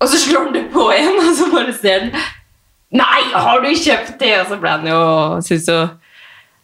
og 0.00 0.10
så 0.12 0.18
slår 0.20 0.48
han 0.48 0.56
det 0.58 0.66
på 0.74 0.88
igjen, 0.92 1.20
og 1.26 1.30
så 1.38 1.52
bare 1.52 1.76
ser 1.76 2.08
han 2.08 2.18
Nei, 2.96 3.22
har 3.34 3.60
du 3.64 3.70
kjøpt 3.74 4.14
det? 4.20 4.28
Og 4.40 4.50
så 4.52 4.56
ble 4.62 4.70
han 4.76 4.84
jo 4.86 4.98
synes 5.44 5.66
jo 5.68 5.78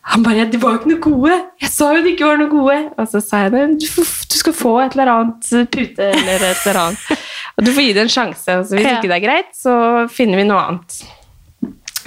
han 0.03 0.23
bare, 0.27 0.45
de 0.51 0.59
var 0.59 0.73
jo 0.75 0.79
ikke 0.81 0.91
noe 0.91 1.03
gode. 1.03 1.35
Jeg 1.63 1.71
sa 1.71 1.89
jo 1.95 2.01
de 2.03 2.11
ikke 2.17 2.27
var 2.27 2.39
noe 2.41 2.51
gode. 2.51 2.77
Og 2.99 3.07
så 3.11 3.21
sa 3.23 3.45
jeg, 3.45 3.53
«Nei, 3.55 3.61
du, 3.79 3.87
du 3.87 4.37
skal 4.39 4.55
få 4.59 4.73
et 4.83 4.97
eller 4.97 5.11
annet 5.13 5.51
pute 5.71 6.09
eller 6.09 6.43
et 6.49 6.65
eller 6.67 6.79
annet. 6.81 7.21
Og 7.57 7.67
du 7.67 7.71
får 7.71 7.85
gi 7.87 7.93
det 7.95 8.03
en 8.03 8.11
sjanse. 8.11 8.57
Og 8.59 8.67
så 8.67 8.79
hvis 8.79 8.89
Ja. 8.89 8.97
ikke 8.99 9.11
det 9.13 9.19
er 9.21 9.23
greit, 9.23 9.53
så 9.55 9.75
finner 10.11 10.41
vi 10.43 10.47
noe 10.49 10.59
annet. 10.73 10.97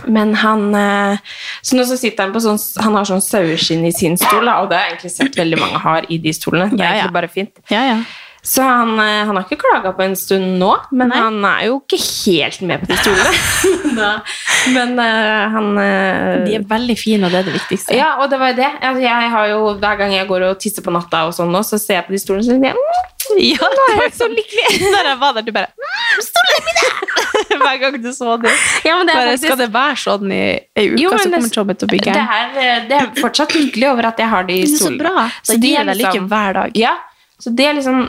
Men 0.07 0.33
han 0.41 0.67
eh, 0.75 1.17
Så 1.65 1.77
nå 1.77 1.85
så 1.87 1.97
sitter 1.99 2.27
han 2.27 2.33
på 2.35 2.41
sånn 2.43 2.59
Han 2.83 2.97
har 2.99 3.07
sånn 3.07 3.23
saueskinn 3.23 3.85
i 3.87 3.93
sin 3.95 4.17
stol, 4.19 4.47
og 4.47 4.69
det 4.69 4.77
har 4.77 4.85
jeg 4.85 4.95
egentlig 4.95 5.15
sett 5.15 5.39
veldig 5.39 5.61
mange 5.61 5.81
har 5.85 6.05
i 6.11 6.19
de 6.21 6.33
stolene. 6.35 6.69
Det 6.73 6.81
er 6.81 6.85
Ja, 6.85 6.91
ja. 6.91 7.01
egentlig 7.01 7.19
bare 7.21 7.31
fint. 7.31 7.59
Ja, 7.71 7.83
ja. 7.93 7.97
Så 8.45 8.61
han, 8.61 8.91
eh, 9.01 9.23
han 9.25 9.33
har 9.33 9.41
ikke 9.47 9.57
klaga 9.57 9.89
på 9.97 10.03
en 10.05 10.13
stund 10.19 10.59
nå, 10.61 10.69
men 10.93 11.09
han 11.15 11.39
er 11.49 11.63
jo 11.71 11.79
ikke 11.79 11.97
helt 11.97 12.61
med 12.61 12.83
på 12.83 12.91
de 12.91 12.97
stolene. 12.99 13.31
Men 14.75 14.97
uh, 14.99 15.45
han 15.53 15.67
De 15.77 16.55
er 16.57 16.63
veldig 16.67 16.95
fine, 16.99 17.25
og 17.25 17.33
det 17.33 17.39
er 17.39 17.47
det 17.47 17.55
viktigste. 17.55 17.95
ja, 17.95 18.15
og 18.19 18.29
det 18.29 18.39
var 18.41 18.51
jo 18.51 18.57
det. 18.59 18.69
Altså, 18.81 19.01
jeg 19.01 19.31
har 19.33 19.49
jo, 19.49 19.59
hver 19.81 19.97
gang 20.01 20.13
jeg 20.13 20.27
går 20.29 20.49
og 20.51 20.59
tisser 20.61 20.85
på 20.85 20.93
natta, 20.93 21.25
og 21.29 21.33
sånn 21.37 21.53
nå, 21.53 21.63
så 21.65 21.79
ser 21.81 22.01
jeg 22.01 22.07
på 22.09 22.15
de 22.15 22.21
stolene 22.21 22.43
og 22.43 22.49
så 22.49 22.57
tenker 22.57 22.73
jeg, 22.73 22.77
mm, 22.77 23.14
Ja, 23.55 23.67
nå 23.77 23.85
er 23.91 24.01
jeg 24.05 24.13
så 24.17 24.27
lykkelig. 24.31 24.65
Når 24.95 25.09
jeg 25.09 25.19
var 25.21 25.33
der, 25.35 25.45
du 25.45 25.51
bare 25.55 25.71
«Mm, 25.75 26.21
Stolene 26.25 26.65
mine! 26.67 26.91
Hver 27.65 27.79
gang 27.81 27.97
du 28.03 28.09
så 28.15 28.35
det. 28.41 28.51
Ja, 28.85 28.97
men 28.97 29.07
det 29.09 29.15
Bare, 29.15 29.31
faktisk- 29.33 29.47
skal 29.49 29.57
det 29.61 29.69
være 29.73 29.97
sånn 30.01 30.31
i 30.35 30.41
ei 30.79 30.85
uke, 30.91 30.99
Jo, 31.01 31.13
så 31.17 31.29
kommer 31.29 31.53
Tommy 31.55 31.75
til 31.79 31.87
å 31.87 31.91
bygge? 31.93 32.13
Det 32.15 32.65
eh, 32.65 32.83
det 32.89 32.99
er 32.99 33.09
fortsatt 33.19 33.55
lykkelig 33.57 33.89
over 33.91 34.09
at 34.11 34.21
jeg 34.23 34.31
har 34.31 34.47
de 34.47 34.59
er 34.61 34.75
så 34.75 34.91
bra. 34.99 35.25
Så 35.43 35.57
de 35.61 35.73
er 35.75 35.89
deg 35.89 35.99
lykke 36.03 36.21
hver 36.31 36.59
dag. 36.61 36.77
Ja, 36.79 36.93
så 37.41 37.51
det 37.55 37.67
er 37.71 37.75
liksom 37.79 38.05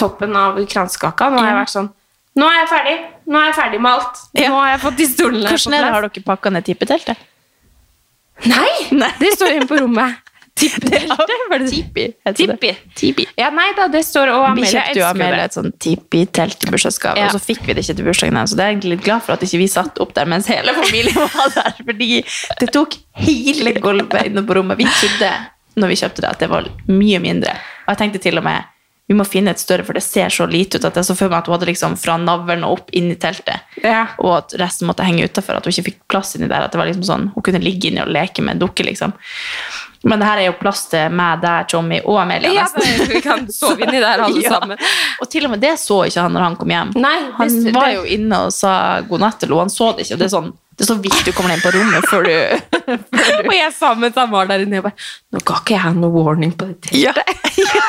toppen 0.00 0.36
av 0.38 0.60
kransekaka. 0.66 1.28
Nå 1.32 1.42
har 1.42 1.52
jeg 1.52 1.60
vært 1.62 1.74
sånn 1.76 1.90
Nå 2.32 2.46
er 2.48 2.62
jeg 2.62 2.68
ferdig! 2.70 2.94
Nå 3.28 3.36
er 3.42 3.50
jeg 3.50 3.56
ferdig 3.58 3.78
med 3.84 3.92
alt. 3.92 4.20
Nå 4.40 4.54
har 4.56 4.68
jeg 4.70 4.80
fått 4.86 4.96
de 5.02 5.06
stolene 5.10 5.50
Hvordan 5.52 5.74
er 5.76 5.82
det, 5.84 5.90
har 5.92 6.06
dere 6.06 6.22
pakka 6.30 6.52
ned 6.54 6.64
tippeteltet? 6.64 7.26
Nei! 8.48 8.70
Det 9.20 9.34
står 9.36 9.58
inne 9.58 9.68
på 9.68 9.76
rommet. 9.82 10.21
Tippi. 12.38 12.70
Tipi. 12.94 13.26
Ja, 13.38 13.50
nei 13.54 13.68
da, 13.76 13.88
det 13.92 14.02
står 14.06 14.32
Og 14.32 14.44
Vi 14.58 14.66
kjøpte 14.70 14.98
jo 15.00 15.06
Amelie 15.08 15.28
Amelia 15.32 15.44
et 15.50 15.56
sånn 15.56 15.72
tipi-telt 15.82 16.58
til 16.62 16.72
bursdagsgave, 16.74 17.18
Ja. 17.20 17.28
og 17.30 17.36
så 17.36 17.40
fikk 17.42 17.62
vi 17.66 17.74
det 17.76 17.84
ikke 17.84 17.96
til 18.00 18.08
bursdagen 18.08 18.36
hennes. 18.38 18.50
Så 18.52 18.58
det 18.60 18.64
er 18.66 18.74
egentlig 18.74 18.96
litt 18.96 19.04
glad 19.06 19.22
for 19.26 19.34
at 19.36 19.42
ikke 19.46 19.62
vi 19.62 19.68
satt 19.72 19.98
opp 20.04 20.14
der 20.18 20.28
mens 20.30 20.46
hele 20.52 20.74
familien 20.76 21.16
var 21.36 21.54
der. 21.56 21.72
Fordi 21.84 22.10
det 22.60 22.70
tok 22.74 22.98
hele 23.22 23.74
gulvet 23.82 24.28
inne 24.30 24.44
på 24.46 24.58
rommet. 24.58 24.78
Vi 24.78 24.86
trodde 24.90 25.32
når 25.82 25.88
vi 25.88 25.96
kjøpte 26.02 26.20
det, 26.24 26.30
at 26.34 26.42
det 26.44 26.50
var 26.52 26.66
mye 26.92 27.18
mindre. 27.24 27.54
Og 27.86 27.94
jeg 27.94 28.02
tenkte 28.04 28.22
til 28.28 28.38
og 28.38 28.44
med 28.44 28.68
vi 29.10 29.16
må 29.18 29.24
finne 29.26 29.50
et 29.52 29.60
større, 29.60 29.84
for 29.84 29.92
det 29.98 30.00
ser 30.06 30.30
så 30.32 30.46
lite 30.48 30.78
ut 30.78 30.84
at 30.88 30.94
jeg 30.96 31.04
så 31.04 31.14
for 31.18 31.28
meg 31.28 31.42
at 31.42 31.48
hun 31.50 31.56
hadde 31.58 31.66
liksom 31.68 31.96
fra 32.00 32.14
navlen 32.22 32.62
og 32.64 32.78
opp 32.78 32.92
inn 32.96 33.10
i 33.12 33.16
teltet. 33.20 33.60
Ja. 33.82 34.06
Og 34.22 34.36
at 34.38 34.54
resten 34.62 34.86
måtte 34.88 35.04
henge 35.04 35.26
utafor, 35.26 35.58
at 35.58 35.66
hun 35.66 35.74
ikke 35.74 35.84
fikk 35.90 35.98
plass 36.08 36.30
inni 36.38 36.46
der. 36.48 36.64
At 36.64 36.72
det 36.72 36.78
var 36.80 36.88
liksom 36.88 37.04
sånn, 37.04 37.26
hun 37.34 37.44
kunne 37.44 37.60
ligge 37.60 37.90
inni 37.90 38.00
og 38.00 38.08
leke 38.14 38.40
med 38.46 38.54
en 38.54 38.62
dukke, 38.62 38.86
liksom. 38.86 39.12
Men 40.04 40.18
det 40.18 40.26
her 40.26 40.40
er 40.42 40.46
jo 40.48 40.54
plass 40.58 40.86
til 40.90 41.12
meg, 41.14 41.40
der, 41.44 41.64
Tommy 41.70 42.00
og 42.02 42.16
Amelia. 42.24 42.50
Ja, 42.56 42.64
vi 43.06 43.20
kan 43.22 43.44
sove 43.60 43.84
inni 43.86 44.00
der 44.02 44.24
alle 44.26 44.42
Ja. 44.46 44.56
sammen. 44.56 44.78
Og 45.22 45.30
til 45.30 45.46
og 45.46 45.52
med 45.54 45.60
det 45.62 45.76
så 45.78 46.00
ikke 46.08 46.24
han 46.26 46.32
når 46.34 46.46
han 46.48 46.56
kom 46.58 46.72
hjem. 46.74 46.90
Nei, 46.98 47.16
han 47.38 47.54
det- 47.64 47.74
var 47.76 47.92
jo 47.94 48.02
inne 48.16 48.40
og 48.48 48.52
sa 48.56 48.72
god 49.06 49.20
natt 49.22 49.38
til 49.40 49.48
henne, 49.52 49.66
han 49.68 49.70
så 49.70 49.92
det 49.96 50.06
ikke. 50.08 50.14
Og 50.18 50.22
det 50.24 50.26
er 50.26 50.34
sånn, 50.34 50.50
det 50.72 50.86
er 50.86 50.90
så 50.90 50.96
vidt 51.04 51.24
du 51.26 51.32
kommer 51.36 51.52
inn 51.54 51.62
på 51.62 51.70
rommet 51.74 52.06
før 52.08 52.24
du 52.26 52.32
Og 53.46 53.52
jeg 53.54 53.72
sa 53.76 53.92
mens 53.94 54.16
han 54.18 54.30
var 54.32 54.46
der 54.50 54.64
inne, 54.64 54.78
jeg 54.80 54.84
bare 54.86 54.96
Nå 55.36 55.42
ga 55.46 55.58
ikke 55.60 55.76
jeg 55.76 55.98
noe 56.00 56.10
warning 56.16 56.54
på 56.56 56.66
det 56.70 56.78
teltet. 56.88 57.22
ja. 57.62 57.86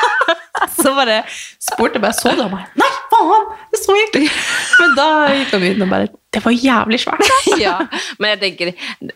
Så 0.78 0.92
bare 0.94 1.22
spurte 1.62 1.98
jeg 1.98 2.02
bare, 2.04 2.14
så 2.14 2.30
du? 2.36 2.42
Han 2.44 2.52
bare, 2.52 2.68
nei, 2.78 2.90
faen, 3.10 3.48
det 3.72 3.80
så 3.82 3.96
ikke. 4.04 4.22
Men 4.80 4.94
da 4.98 5.06
gikk 5.34 5.54
han 5.56 5.64
inn 5.66 5.82
og 5.84 5.90
bare 5.90 6.08
Det 6.34 6.42
var 6.44 6.52
jævlig 6.52 6.98
svært. 7.00 7.28
ja, 7.64 7.76
men 8.18 8.30
jeg 8.34 8.40
tenker 8.40 8.72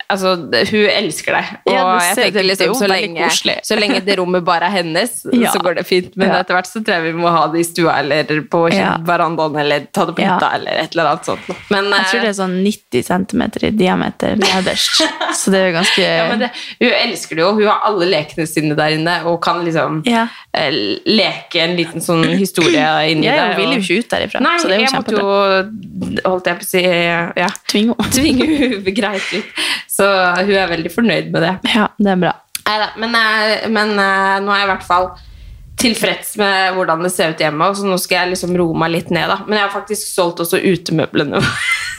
Altså, 0.09 0.35
hun 0.71 0.85
elsker 0.93 1.35
deg. 1.39 1.51
Og 1.67 1.73
Ja, 1.75 1.85
jeg 1.99 2.15
ser- 2.15 2.23
tenker 2.29 2.41
er 2.41 2.49
liksom 2.49 2.67
jo 2.71 2.75
så 2.79 2.89
lenge, 2.89 3.29
så 3.67 3.79
lenge 3.79 4.01
det 4.07 4.17
rommet 4.21 4.45
bare 4.47 4.69
er 4.71 4.77
hennes, 4.79 5.19
Ja. 5.33 5.51
så 5.53 5.59
går 5.63 5.77
det 5.81 5.87
fint. 5.89 6.17
Men 6.17 6.29
Ja. 6.31 6.41
etter 6.43 6.55
hvert 6.57 6.67
så 6.71 6.81
tror 6.85 6.95
jeg 6.99 7.13
vi 7.13 7.19
må 7.21 7.29
ha 7.35 7.47
det 7.53 7.61
i 7.61 7.67
stua 7.69 7.99
eller 7.99 8.25
på 8.49 8.63
Ja. 8.73 8.97
verandaen 9.03 9.57
eller 9.59 9.87
ta 9.93 10.05
det 10.07 10.15
på 10.17 10.23
Ja. 10.23 10.37
hytta 10.39 10.53
eller 10.55 10.73
et 10.85 10.95
eller 10.97 11.11
annet 11.13 11.25
sånt. 11.27 11.49
Men, 11.71 11.85
Jeg 11.91 12.05
tror 12.13 12.21
det 12.23 12.31
er 12.31 12.39
sånn 12.39 12.57
90 12.63 13.03
cm 13.03 13.43
i 13.69 13.71
diameter 13.71 14.37
nederst. 14.37 15.03
Så 15.39 15.51
det 15.53 15.59
er 15.61 15.67
jo 15.73 15.77
ganske 15.79 16.03
ja, 16.03 16.29
men 16.29 16.39
det, 16.41 16.51
hun 16.81 16.91
elsker 16.91 17.37
det 17.37 17.43
jo. 17.45 17.53
Hun 17.59 17.67
har 17.69 17.81
alle 17.85 18.07
lekene 18.09 18.47
sine 18.49 18.75
der 18.79 18.97
inne 18.97 19.19
og 19.27 19.41
kan 19.43 19.65
liksom 19.65 20.03
Ja. 20.07 20.27
eh, 20.55 20.71
leke 21.07 21.61
en 21.63 21.77
liten 21.77 22.01
sånn 22.01 22.25
historie 22.39 22.87
inni 23.11 23.27
Ja, 23.27 23.37
der. 23.37 23.55
hun 23.55 23.57
vil 23.65 23.79
jo 23.79 23.81
ikke 23.83 23.99
ut 24.05 24.09
derifra. 24.11 24.41
Nei, 24.41 24.57
så 24.59 24.69
det 24.69 24.79
er 24.79 24.81
jo 24.81 24.87
jeg 24.87 24.97
måtte 24.97 25.19
jo 25.19 26.31
holdt 26.31 26.45
jeg 26.49 26.59
på 26.59 26.65
å 26.65 26.69
si 26.69 26.83
ja, 27.39 27.49
Tvinge 27.71 27.97
Tvingo 28.15 28.93
greit 28.97 29.33
ut. 29.35 29.65
Så 29.91 30.07
hun 30.45 30.55
er 30.55 30.71
veldig 30.71 30.93
fornøyd 30.95 31.33
med 31.35 31.45
det. 31.47 31.55
Ja, 31.75 31.89
det 31.99 32.13
er 32.15 32.23
bra. 32.27 32.35
Neida, 32.69 32.91
men, 33.01 33.15
eh, 33.17 33.69
men 33.73 33.95
eh, 33.97 34.37
nå 34.45 34.53
er 34.53 34.63
jeg 34.63 34.69
i 34.69 34.73
hvert 34.75 34.87
fall 34.87 35.11
tilfreds 35.79 36.35
med 36.41 36.75
hvordan 36.75 37.05
det 37.07 37.13
ser 37.15 37.33
ut 37.33 37.43
hjemme, 37.43 37.69
så 37.75 37.87
nå 37.87 37.97
skal 38.03 38.23
jeg 38.23 38.35
liksom 38.35 38.57
roe 38.59 38.77
meg 38.79 38.93
litt 38.97 39.13
ned. 39.15 39.31
da. 39.31 39.41
Men 39.47 39.61
jeg 39.61 39.67
har 39.67 39.75
faktisk 39.75 40.11
solgt 40.11 40.43
også 40.45 40.61
utemøblene 40.61 41.41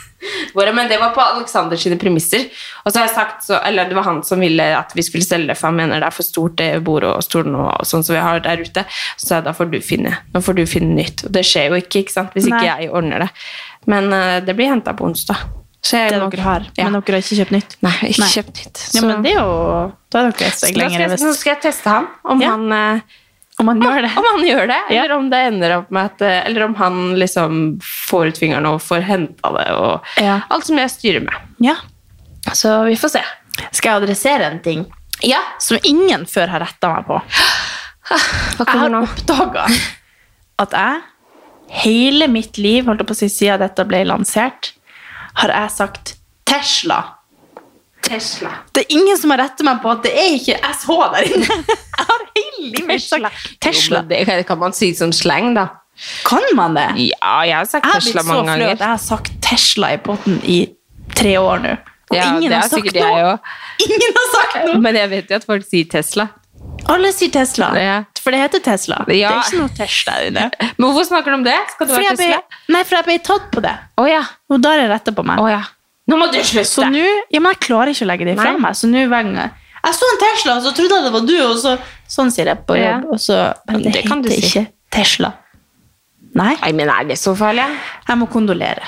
men 0.74 0.88
det 0.88 0.98
var 1.00 1.14
på 1.14 1.20
Alexander 1.24 1.76
sine 1.80 1.96
premisser. 1.98 2.48
Og 2.84 2.92
så 2.92 2.98
har 3.00 3.06
jeg 3.08 3.14
sagt, 3.14 3.44
så, 3.46 3.60
eller 3.66 3.88
det 3.88 3.96
var 3.98 4.06
han 4.08 4.22
som 4.26 4.40
ville 4.40 4.66
at 4.76 4.92
vi 4.96 5.02
skulle 5.06 5.24
selge 5.26 5.52
det, 5.52 5.58
for 5.58 5.70
han 5.70 5.78
mener 5.80 6.00
det 6.00 6.08
er 6.10 6.16
for 6.16 6.26
stort 6.26 6.56
det 6.60 6.70
bordet 6.84 7.12
og 7.14 7.22
stolen 7.24 7.54
og 7.56 7.86
sånn 7.88 8.04
som 8.06 8.16
vi 8.16 8.24
har 8.24 8.42
der 8.44 8.60
ute. 8.64 8.84
Så 9.16 9.26
sa 9.30 9.38
jeg 9.38 9.48
da 9.48 9.54
får 9.56 9.70
du 9.72 9.80
finne, 9.84 10.16
nå 10.34 10.42
får 10.44 10.58
du 10.60 10.66
finne 10.70 10.94
nytt. 10.98 11.24
Og 11.28 11.32
det 11.36 11.46
skjer 11.48 11.70
jo 11.70 11.80
ikke, 11.80 12.04
ikke 12.04 12.16
sant, 12.18 12.34
hvis 12.36 12.50
ikke 12.50 12.66
jeg 12.66 12.90
ordner 12.92 13.26
det. 13.26 13.30
Men 13.90 14.12
uh, 14.12 14.38
det 14.44 14.56
blir 14.58 14.68
henta 14.72 14.92
på 14.96 15.08
onsdag. 15.08 15.40
Så 15.80 15.96
jeg 15.96 16.12
Det 16.12 16.20
dere 16.20 16.44
har. 16.44 16.66
Ja. 16.76 16.84
Men 16.84 17.00
dere 17.00 17.16
har 17.16 17.22
ikke 17.24 17.38
kjøpt 17.38 17.54
nytt? 17.56 17.76
Nei, 17.80 17.94
ikke 18.10 18.20
Nei. 18.20 18.28
kjøpt 18.34 18.58
nytt. 18.60 18.82
Ja, 18.92 19.02
men 19.06 19.22
det 19.24 19.30
er 19.32 19.38
jo 19.40 19.54
Da 20.12 20.20
er 20.20 20.28
dere 20.34 20.50
et 20.50 20.58
steg 20.58 20.76
lenger. 20.76 21.14
nå 21.16 21.32
skal 21.38 21.54
jeg 21.54 21.62
teste 21.62 21.94
han, 21.94 22.08
om 22.24 22.42
Ja. 22.42 22.50
han 22.50 22.72
eh, 22.76 23.00
om 23.60 23.68
han 23.70 23.80
gjør 23.84 24.02
det. 24.06 24.10
om 24.18 24.26
han 24.30 24.44
gjør 24.46 24.66
det, 24.70 24.78
eller 24.96 25.12
om 25.16 25.28
det 25.30 25.40
ender 25.50 25.74
opp 25.78 25.90
med 25.94 26.04
at 26.10 26.22
eh, 26.26 26.38
Eller 26.48 26.64
om 26.66 26.74
han 26.80 27.00
liksom 27.20 27.58
får 27.84 28.32
ut 28.32 28.38
fingeren 28.42 28.66
og 28.70 28.80
får 28.82 29.04
henta 29.06 29.52
det, 29.58 29.66
og 29.76 30.06
Ja. 30.20 30.40
alt 30.50 30.66
som 30.66 30.78
jeg 30.80 30.90
styrer 30.90 31.24
med. 31.26 31.34
Ja. 31.60 31.76
Så 32.56 32.72
vi 32.88 32.96
får 32.96 33.14
se. 33.18 33.22
Skal 33.76 33.90
jeg 33.92 34.02
adressere 34.02 34.46
en 34.50 34.60
ting 34.64 34.86
Ja, 35.22 35.40
som 35.60 35.76
ingen 35.84 36.22
før 36.26 36.48
har 36.48 36.62
retta 36.64 36.88
meg 36.94 37.04
på? 37.06 37.18
Jeg 38.10 38.66
har 38.80 38.94
oppdaga 39.02 39.66
at 40.60 40.72
jeg 40.72 41.02
hele 41.84 42.26
mitt 42.32 42.56
liv, 42.58 42.84
holdt 42.88 43.04
på 43.06 43.14
å 43.14 43.18
si 43.20 43.28
siden 43.30 43.60
dette 43.62 43.84
ble 43.86 44.00
lansert, 44.08 44.72
har 45.38 45.52
jeg 45.54 45.70
sagt 45.76 46.14
Tesla. 46.48 47.02
Tesla. 48.10 48.50
Det 48.74 48.82
er 48.84 48.94
ingen 48.98 49.18
som 49.20 49.30
har 49.34 49.38
rettet 49.44 49.64
meg 49.68 49.78
på 49.84 49.90
at 49.94 50.02
det 50.06 50.12
er 50.18 50.32
ikke 50.36 50.56
SH 50.74 50.96
der 51.14 51.28
inne! 51.30 51.58
Jeg 52.00 52.08
har 52.10 52.24
hele 52.34 52.70
livet 52.74 53.04
sagt 53.06 53.52
Tesla. 53.62 54.02
Jo, 54.02 54.08
det 54.10 54.46
kan- 54.48 54.58
man 54.58 54.74
si 54.76 54.90
som 54.98 55.12
sleng, 55.14 55.52
da. 55.56 55.68
Kan 56.24 56.42
man 56.56 56.74
det? 56.74 56.86
Ja, 57.10 57.32
jeg 57.44 57.54
har 57.58 57.66
sagt 57.68 57.84
Jeg 57.84 57.92
har 57.92 58.00
Tesla 58.00 58.22
blitt 58.22 58.26
så 58.26 58.32
mange 58.32 58.44
flau 58.46 58.56
ganger. 58.56 58.72
at 58.72 58.78
jeg 58.80 58.88
har 58.88 59.00
sagt 59.04 59.32
Tesla 59.44 59.90
i 59.92 59.98
potten 60.00 60.38
i 60.48 60.58
tre 61.14 61.34
år 61.38 61.58
nå. 61.64 61.72
Og 62.10 62.16
Ja, 62.16 62.22
ingen 62.32 62.48
det 62.50 62.56
har 62.56 62.64
er 62.64 62.72
sagt 62.72 62.94
noe. 62.96 63.34
Ingen 63.84 64.14
har 64.16 64.28
sagt 64.34 64.56
noe! 64.66 64.78
Men 64.86 64.96
jeg 64.98 65.10
vet 65.12 65.28
jo 65.30 65.36
at 65.36 65.44
folk 65.46 65.66
sier 65.68 65.90
Tesla. 65.92 66.24
Alle 66.90 67.12
sier 67.12 67.30
Tesla, 67.34 67.68
Ja. 67.78 67.98
for 68.18 68.32
det 68.34 68.40
heter 68.40 68.62
Tesla. 68.64 69.02
Det 69.06 69.18
er 69.20 69.36
ikke 69.42 69.60
noe 69.60 69.74
Tesla 69.76 70.14
i 70.24 70.30
det. 70.34 70.46
Men 70.78 70.86
hvorfor 70.88 71.04
snakker 71.10 71.30
du 71.30 71.36
om 71.42 71.44
det? 71.44 71.58
Skal 71.74 71.86
det 71.86 71.94
Fordi 71.98 72.08
være 72.08 72.16
Tesla? 72.16 72.40
ble, 72.40 72.74
nei, 72.74 72.82
for 72.88 72.96
jeg 72.96 73.04
ble 73.10 73.18
tatt 73.28 73.50
på 73.52 73.62
det. 73.68 73.76
Oh, 74.00 74.08
ja. 74.08 74.22
Og 74.50 74.60
da 74.64 74.72
har 74.74 74.82
jeg 74.86 74.90
rettet 74.96 75.14
på 75.20 75.26
meg. 75.28 75.38
Oh, 75.38 75.50
ja. 75.52 75.60
Nå 76.10 76.18
må 76.18 76.26
du 76.32 76.38
slutte! 76.42 76.68
Så 76.68 76.86
nå, 76.90 77.02
ja, 77.30 77.40
men 77.40 77.52
jeg 77.54 77.62
klarer 77.68 77.92
ikke 77.94 78.06
å 78.06 78.10
legge 78.10 78.26
det 78.28 78.36
fra 78.40 78.54
meg. 78.58 78.76
Så 78.78 78.90
nå 78.90 79.04
jeg 79.06 79.50
jeg 79.80 79.96
så 79.96 80.08
en 80.12 80.18
Tesla, 80.20 80.54
så 80.60 80.72
trodde 80.76 80.96
jeg 80.98 81.04
det 81.06 81.12
var 81.14 81.22
du, 81.24 81.36
og 81.46 81.54
så 81.56 81.70
sånn 82.10 82.30
sier 82.34 82.50
jeg 82.50 82.66
på 82.68 82.76
Ja. 82.76 82.98
jobb. 82.98 83.14
Og 83.14 83.20
så, 83.22 83.36
men 83.70 83.82
det, 83.82 83.92
Det 83.94 84.02
kan 84.08 84.20
du 84.20 84.28
heter 84.28 84.42
si. 84.42 84.60
ikke 84.60 84.72
Tesla. 84.92 85.32
Nei, 86.36 86.52
Nei, 86.60 86.72
men 86.76 86.90
er 86.92 87.04
det 87.08 87.16
så 87.18 87.32
farlig? 87.34 87.64
jeg 88.06 88.18
må 88.20 88.28
kondolere. 88.30 88.84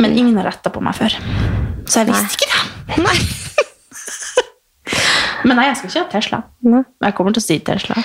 Men 0.00 0.16
ingen 0.18 0.36
har 0.36 0.44
retta 0.50 0.70
på 0.72 0.82
meg 0.82 0.94
før. 0.98 1.14
Så 1.86 2.00
jeg 2.02 2.08
visste 2.10 2.36
ikke 2.36 2.50
det. 2.50 2.98
Nei. 3.04 3.16
Men 5.44 5.56
nei, 5.58 5.64
jeg 5.66 5.76
skal 5.76 5.88
ikke 5.90 6.02
ha 6.02 6.10
Tesla. 6.12 6.38
Nei. 6.62 6.82
Jeg 7.02 7.14
kommer 7.18 7.34
til 7.34 7.42
å 7.42 7.46
si 7.46 7.56
Tesla 7.66 7.96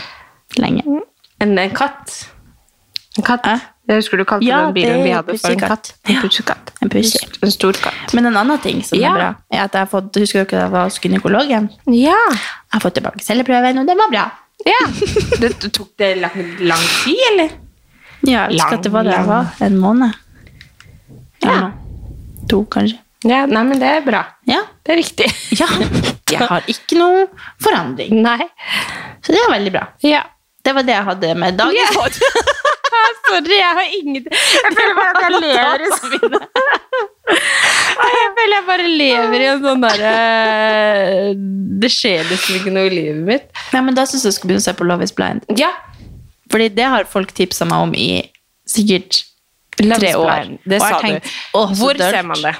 lenge. 0.57 0.81
En, 1.39 1.57
en 1.59 1.75
katt. 1.75 2.15
En 3.17 3.23
katt. 3.25 3.45
Eh? 3.47 3.59
Jeg 3.87 4.01
husker 4.01 4.19
du 4.19 4.25
kalte 4.27 4.43
Ja, 4.45 4.57
den 4.65 4.73
bilen 4.75 5.03
vi 5.03 5.11
hadde 5.15 5.37
for 5.39 5.49
en 5.55 5.59
katt. 5.61 5.93
En 6.05 6.15
Ja. 6.15 6.21
pussekatt. 6.21 6.71
En 6.83 6.89
pussy. 6.91 7.17
En 7.41 7.51
stor 7.51 7.73
katt. 7.73 8.13
Men 8.13 8.25
en 8.25 8.35
annen 8.37 8.59
ting 8.59 8.83
som 8.83 8.99
Ja. 8.99 9.09
er 9.09 9.15
bra, 9.15 9.27
er 9.51 9.63
at 9.63 9.71
jeg 9.73 9.79
har 9.79 9.87
fått 9.87 10.13
Husker 10.19 10.43
dere 10.43 10.51
da 10.51 10.65
jeg 10.65 10.71
var 10.71 10.83
hos 10.83 10.99
gynekologen? 10.99 11.69
Ja. 11.87 12.17
Jeg 12.29 12.73
har 12.73 12.79
fått 12.81 12.95
tilbake 12.99 13.23
celleprøven, 13.23 13.79
og 13.79 13.87
det 13.87 13.95
var 13.97 14.09
bra. 14.11 14.31
ja. 14.65 14.87
Det 15.41 15.71
tok 15.71 15.89
det 15.97 16.17
lang, 16.19 16.57
lang 16.59 16.85
tid, 17.03 17.17
eller? 17.31 17.49
Ja, 18.23 18.47
jeg 18.49 18.59
husker 18.59 18.73
at 18.73 18.83
det 18.83 18.91
var 18.91 19.03
det 19.03 19.13
jeg 19.13 19.25
var. 19.25 19.45
En 19.61 19.77
måned. 19.77 20.13
Ja. 21.43 21.51
ja. 21.51 21.71
To, 22.49 22.65
kanskje. 22.65 22.97
Ja, 23.23 23.45
nei, 23.45 23.63
men 23.63 23.79
det 23.79 23.87
er 23.87 24.01
bra. 24.05 24.25
Ja. 24.47 24.61
Det 24.85 24.93
er 24.93 24.97
riktig. 24.97 25.31
ja. 25.59 25.67
Jeg 26.29 26.39
har 26.47 26.61
ikke 26.67 26.97
noe 26.99 27.27
forandring. 27.63 28.21
Nei. 28.21 28.39
Så 29.23 29.31
det 29.33 29.39
er 29.45 29.51
veldig 29.53 29.71
bra. 29.71 29.87
Ja. 30.03 30.23
Det 30.63 30.73
var 30.75 30.83
det 30.83 30.93
jeg 30.97 31.03
hadde 31.07 31.35
med 31.39 31.57
dagens 31.57 31.95
Ja. 31.95 32.09
Sorry, 33.27 33.57
jeg 33.57 33.73
har 33.79 33.93
ingenting 33.97 34.33
Jeg 34.33 34.73
føler 34.77 34.95
bare 34.97 35.11
at 35.11 35.23
jeg 35.25 35.41
lever 35.45 35.83
i 35.83 35.89
sånn 35.93 36.37
Jeg 38.07 38.29
føler 38.37 38.55
jeg 38.55 38.65
bare 38.67 38.87
lever 39.03 39.43
i 39.43 39.49
en 39.51 39.63
sånn 39.65 39.83
derre 39.85 40.13
Det 41.83 41.91
skjer 41.93 42.25
liksom 42.31 42.59
ikke 42.61 42.73
noe 42.73 42.89
i 42.89 42.93
livet 42.93 43.23
mitt. 43.27 43.49
Ja, 43.75 43.83
men 43.85 43.97
da 43.97 44.07
syns 44.09 44.25
jeg 44.25 44.33
du 44.33 44.37
skal 44.39 44.51
begynne 44.51 44.63
å 44.63 44.67
se 44.67 44.75
på 44.79 44.87
Love 44.87 45.05
is 45.05 45.13
blind. 45.15 45.45
Ja. 45.59 45.73
Fordi 46.51 46.69
det 46.73 46.87
har 46.89 47.07
folk 47.11 47.33
tipsa 47.37 47.67
meg 47.69 47.85
om 47.85 47.93
i 47.97 48.09
sikkert 48.67 49.21
tre 49.77 50.13
år. 50.17 50.55
Det 50.65 50.79
sa 50.81 50.97
tenkt, 51.03 51.27
du. 51.53 51.75
Hvor 51.77 51.97
dørt. 51.99 52.15
ser 52.15 52.25
man 52.27 52.41
det? 52.43 52.55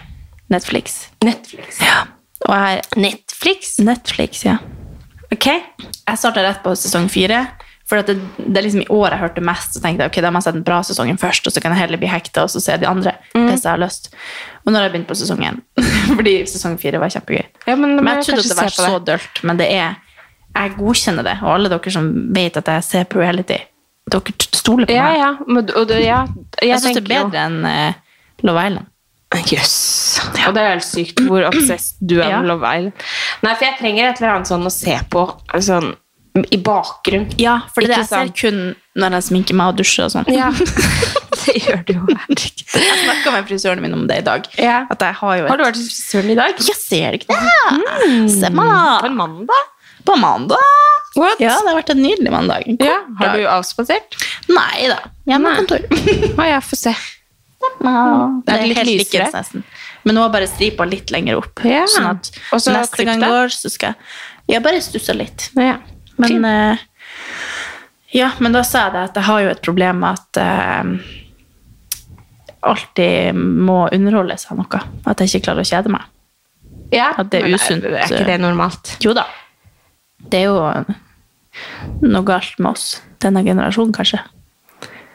Netflix. 0.53 1.07
Netflix. 1.25 1.79
Ja. 1.83 2.03
Og 2.45 2.53
jeg, 2.53 2.83
Netflix? 3.07 3.77
Netflix, 3.83 4.43
ja. 4.45 4.57
Ok. 5.33 5.47
Jeg 5.49 6.19
starta 6.21 6.43
rett 6.45 6.62
på 6.63 6.75
sesong 6.77 7.10
fire. 7.12 7.41
For 7.88 8.02
det, 8.04 8.17
det 8.38 8.58
er 8.60 8.65
liksom 8.65 8.82
i 8.84 8.88
år 8.91 9.13
jeg 9.15 9.19
hørte 9.21 9.41
mest, 9.47 9.73
så 9.78 9.80
tenkte 9.84 10.04
jeg 10.04 10.12
ok, 10.12 10.17
da 10.26 10.32
må 10.32 10.41
jeg 10.41 10.47
se 10.50 10.52
den 10.58 10.63
bra 10.67 10.82
sesongen 10.84 11.17
først, 11.21 11.45
og 11.47 11.54
så 11.56 11.62
kan 11.63 11.71
jeg 11.71 11.80
heller 11.86 12.02
bli 12.02 12.10
hekta 12.12 12.43
og 12.43 12.50
så 12.52 12.60
se 12.60 12.76
de 12.82 12.88
andre. 12.89 13.13
Hvis 13.32 13.63
jeg 13.63 13.71
har 13.71 13.80
lyst. 13.80 14.10
Og 14.65 14.73
nå 14.73 14.76
har 14.80 14.89
jeg 14.89 14.91
begynt 14.97 15.08
på 15.08 15.15
sesongen. 15.15 15.62
Fordi 16.17 16.34
sesong 16.52 16.76
fire 16.82 17.00
var 17.00 17.13
kjempegøy. 17.13 17.45
Ja, 17.67 17.76
men, 17.80 17.95
Men 18.02 18.17
jeg 18.17 18.26
trodde 18.28 18.43
at 18.43 18.52
det 18.52 18.58
var 18.60 18.76
så 18.76 19.00
dølt, 19.12 19.41
men 19.47 19.58
det 19.62 19.69
er 19.71 19.95
Jeg 20.58 20.73
godkjenner 20.78 21.23
det. 21.23 21.38
Og 21.45 21.54
alle 21.54 21.69
dere 21.71 21.91
som 21.93 22.12
vet 22.36 22.58
at 22.60 22.67
jeg 22.73 22.84
ser 22.84 23.04
på 23.12 23.19
reality, 23.21 23.58
dere 24.12 24.36
stoler 24.58 24.88
på 24.89 24.95
Ja, 24.95 25.04
meg. 25.08 25.17
ja. 25.21 25.32
Men, 25.47 25.65
det, 25.67 26.02
ja. 26.04 26.19
Jeg, 26.62 26.69
Jeg 26.73 26.80
syns 26.84 26.97
det 27.00 27.04
er 27.06 27.10
bedre 27.30 27.43
enn 27.47 27.60
uh, 27.63 27.93
Love 28.43 28.63
Island. 28.67 28.88
Jøss. 29.52 29.73
Og 30.47 30.54
det 30.56 30.62
er 30.63 30.69
helt 30.71 30.86
sykt 30.88 31.19
hvor 31.28 31.43
obsessed 31.50 31.97
du 32.02 32.17
er 32.21 32.30
Ja. 32.32 32.38
med 32.41 32.47
Love 32.52 32.67
Island. 32.67 33.08
Nei, 33.43 33.54
for 33.56 33.65
jeg 33.67 33.76
trenger 33.80 34.10
et 34.10 34.21
eller 34.21 34.34
annet 34.38 34.47
sånn 34.52 34.65
å 34.67 34.71
se 34.73 34.95
på 35.12 35.23
sånn, 35.67 35.93
i 36.52 36.58
bakgrunn. 36.62 37.28
Ja, 37.41 37.60
for 37.73 37.82
det 37.82 37.89
Ikke 37.89 38.00
jeg 38.04 38.08
ser 38.10 38.32
kun 38.41 38.60
når 38.97 39.15
jeg 39.17 39.23
sminker 39.30 39.56
meg 39.58 39.71
og 39.73 39.78
dusjer 39.80 40.06
og 40.08 40.12
sånn. 40.15 40.28
Ja, 40.34 40.50
det 41.45 41.56
gjør 41.63 41.82
du 41.88 41.93
jo. 41.93 42.04
herregud. 42.10 42.63
Jeg 42.73 43.00
snakka 43.06 43.34
med 43.36 43.47
frisøren 43.50 43.82
min 43.84 43.93
om 43.97 44.06
det 44.10 44.17
i 44.21 44.26
dag. 44.26 44.47
Ja. 44.60 44.80
At 44.93 45.02
jeg 45.06 45.17
har 45.21 45.36
jo 45.38 45.45
et 45.45 45.50
Har 45.54 45.58
du 45.62 45.63
vært 45.67 45.80
hos 45.80 45.88
frisøren 45.93 46.34
i 46.34 46.38
dag? 46.39 46.62
Jeg 46.67 46.78
ser 46.82 47.17
ikke 47.19 47.34
det! 47.34 48.30
Se 48.34 48.50
meg 48.50 48.58
På 48.58 48.67
da! 48.69 48.86
På 49.06 49.12
mandag? 49.17 49.73
På 50.08 50.15
mandag. 50.21 50.71
What? 51.17 51.39
Ja, 51.41 51.56
det 51.62 51.71
har 51.71 51.78
vært 51.80 51.89
en 51.95 52.02
nydelig 52.04 52.32
mandag. 52.32 52.67
En 52.69 52.78
Ja, 52.80 53.00
Har 53.19 53.34
du 53.36 53.41
dag. 53.43 53.52
avspasert? 53.58 54.17
Nei 54.54 54.88
da. 54.91 55.00
Hjemmekontor. 55.28 55.84
Å, 56.38 56.45
jeg 56.47 56.63
får 56.69 56.82
se. 56.84 56.93
Ja, 57.82 57.93
det 58.45 58.54
Er 58.54 58.58
er 58.58 58.62
det 58.62 58.67
litt 58.69 58.78
helt 58.78 58.89
lysere? 58.91 59.26
likens 59.26 59.34
nesten. 59.36 59.63
Men 60.06 60.15
nå 60.15 60.21
har 60.23 60.30
jeg 60.30 60.36
bare 60.38 60.47
stripa 60.52 60.86
litt 60.88 61.12
lenger 61.12 61.41
opp. 61.41 61.63
Ja. 61.67 61.84
Sånn 61.89 62.06
at 62.13 62.30
Også 62.56 62.71
neste 62.71 63.04
gang 63.08 63.19
går, 63.23 63.52
så 63.52 63.69
skal 63.73 63.93
jeg 63.95 64.54
Jeg 64.56 64.63
bare 64.63 64.80
stussa 64.86 65.12
litt. 65.17 65.50
Ja. 65.60 65.73
Men 66.17 66.45
uh, 66.45 66.86
Ja, 68.15 68.32
men 68.39 68.56
da 68.56 68.63
sa 68.65 68.86
jeg 68.88 68.93
det 68.95 69.01
at 69.10 69.17
jeg 69.19 69.27
har 69.27 69.41
jo 69.43 69.49
et 69.51 69.63
problem 69.65 69.99
med 70.03 70.17
at 70.17 70.39
uh, 70.41 71.17
alltid 72.67 73.36
må 73.38 73.88
underholdes 73.93 74.47
av 74.51 74.62
noe. 74.62 74.80
At 75.06 75.19
jeg 75.21 75.32
ikke 75.32 75.49
klarer 75.49 75.65
å 75.65 75.71
kjede 75.71 75.91
meg. 75.93 76.08
ja. 76.95 77.12
At 77.17 77.32
det 77.32 77.43
er 77.43 77.53
usunt. 77.53 77.84
Er 77.86 78.08
ikke 78.08 78.25
det 78.30 78.39
normalt? 78.41 78.95
Jo 79.03 79.13
da. 79.17 79.27
Det 80.17 80.39
er 80.39 80.47
jo 80.49 80.58
noe 82.08 82.23
galt 82.27 82.58
med 82.60 82.71
oss. 82.73 83.01
Denne 83.23 83.43
generasjonen, 83.45 83.93
kanskje. 83.95 84.19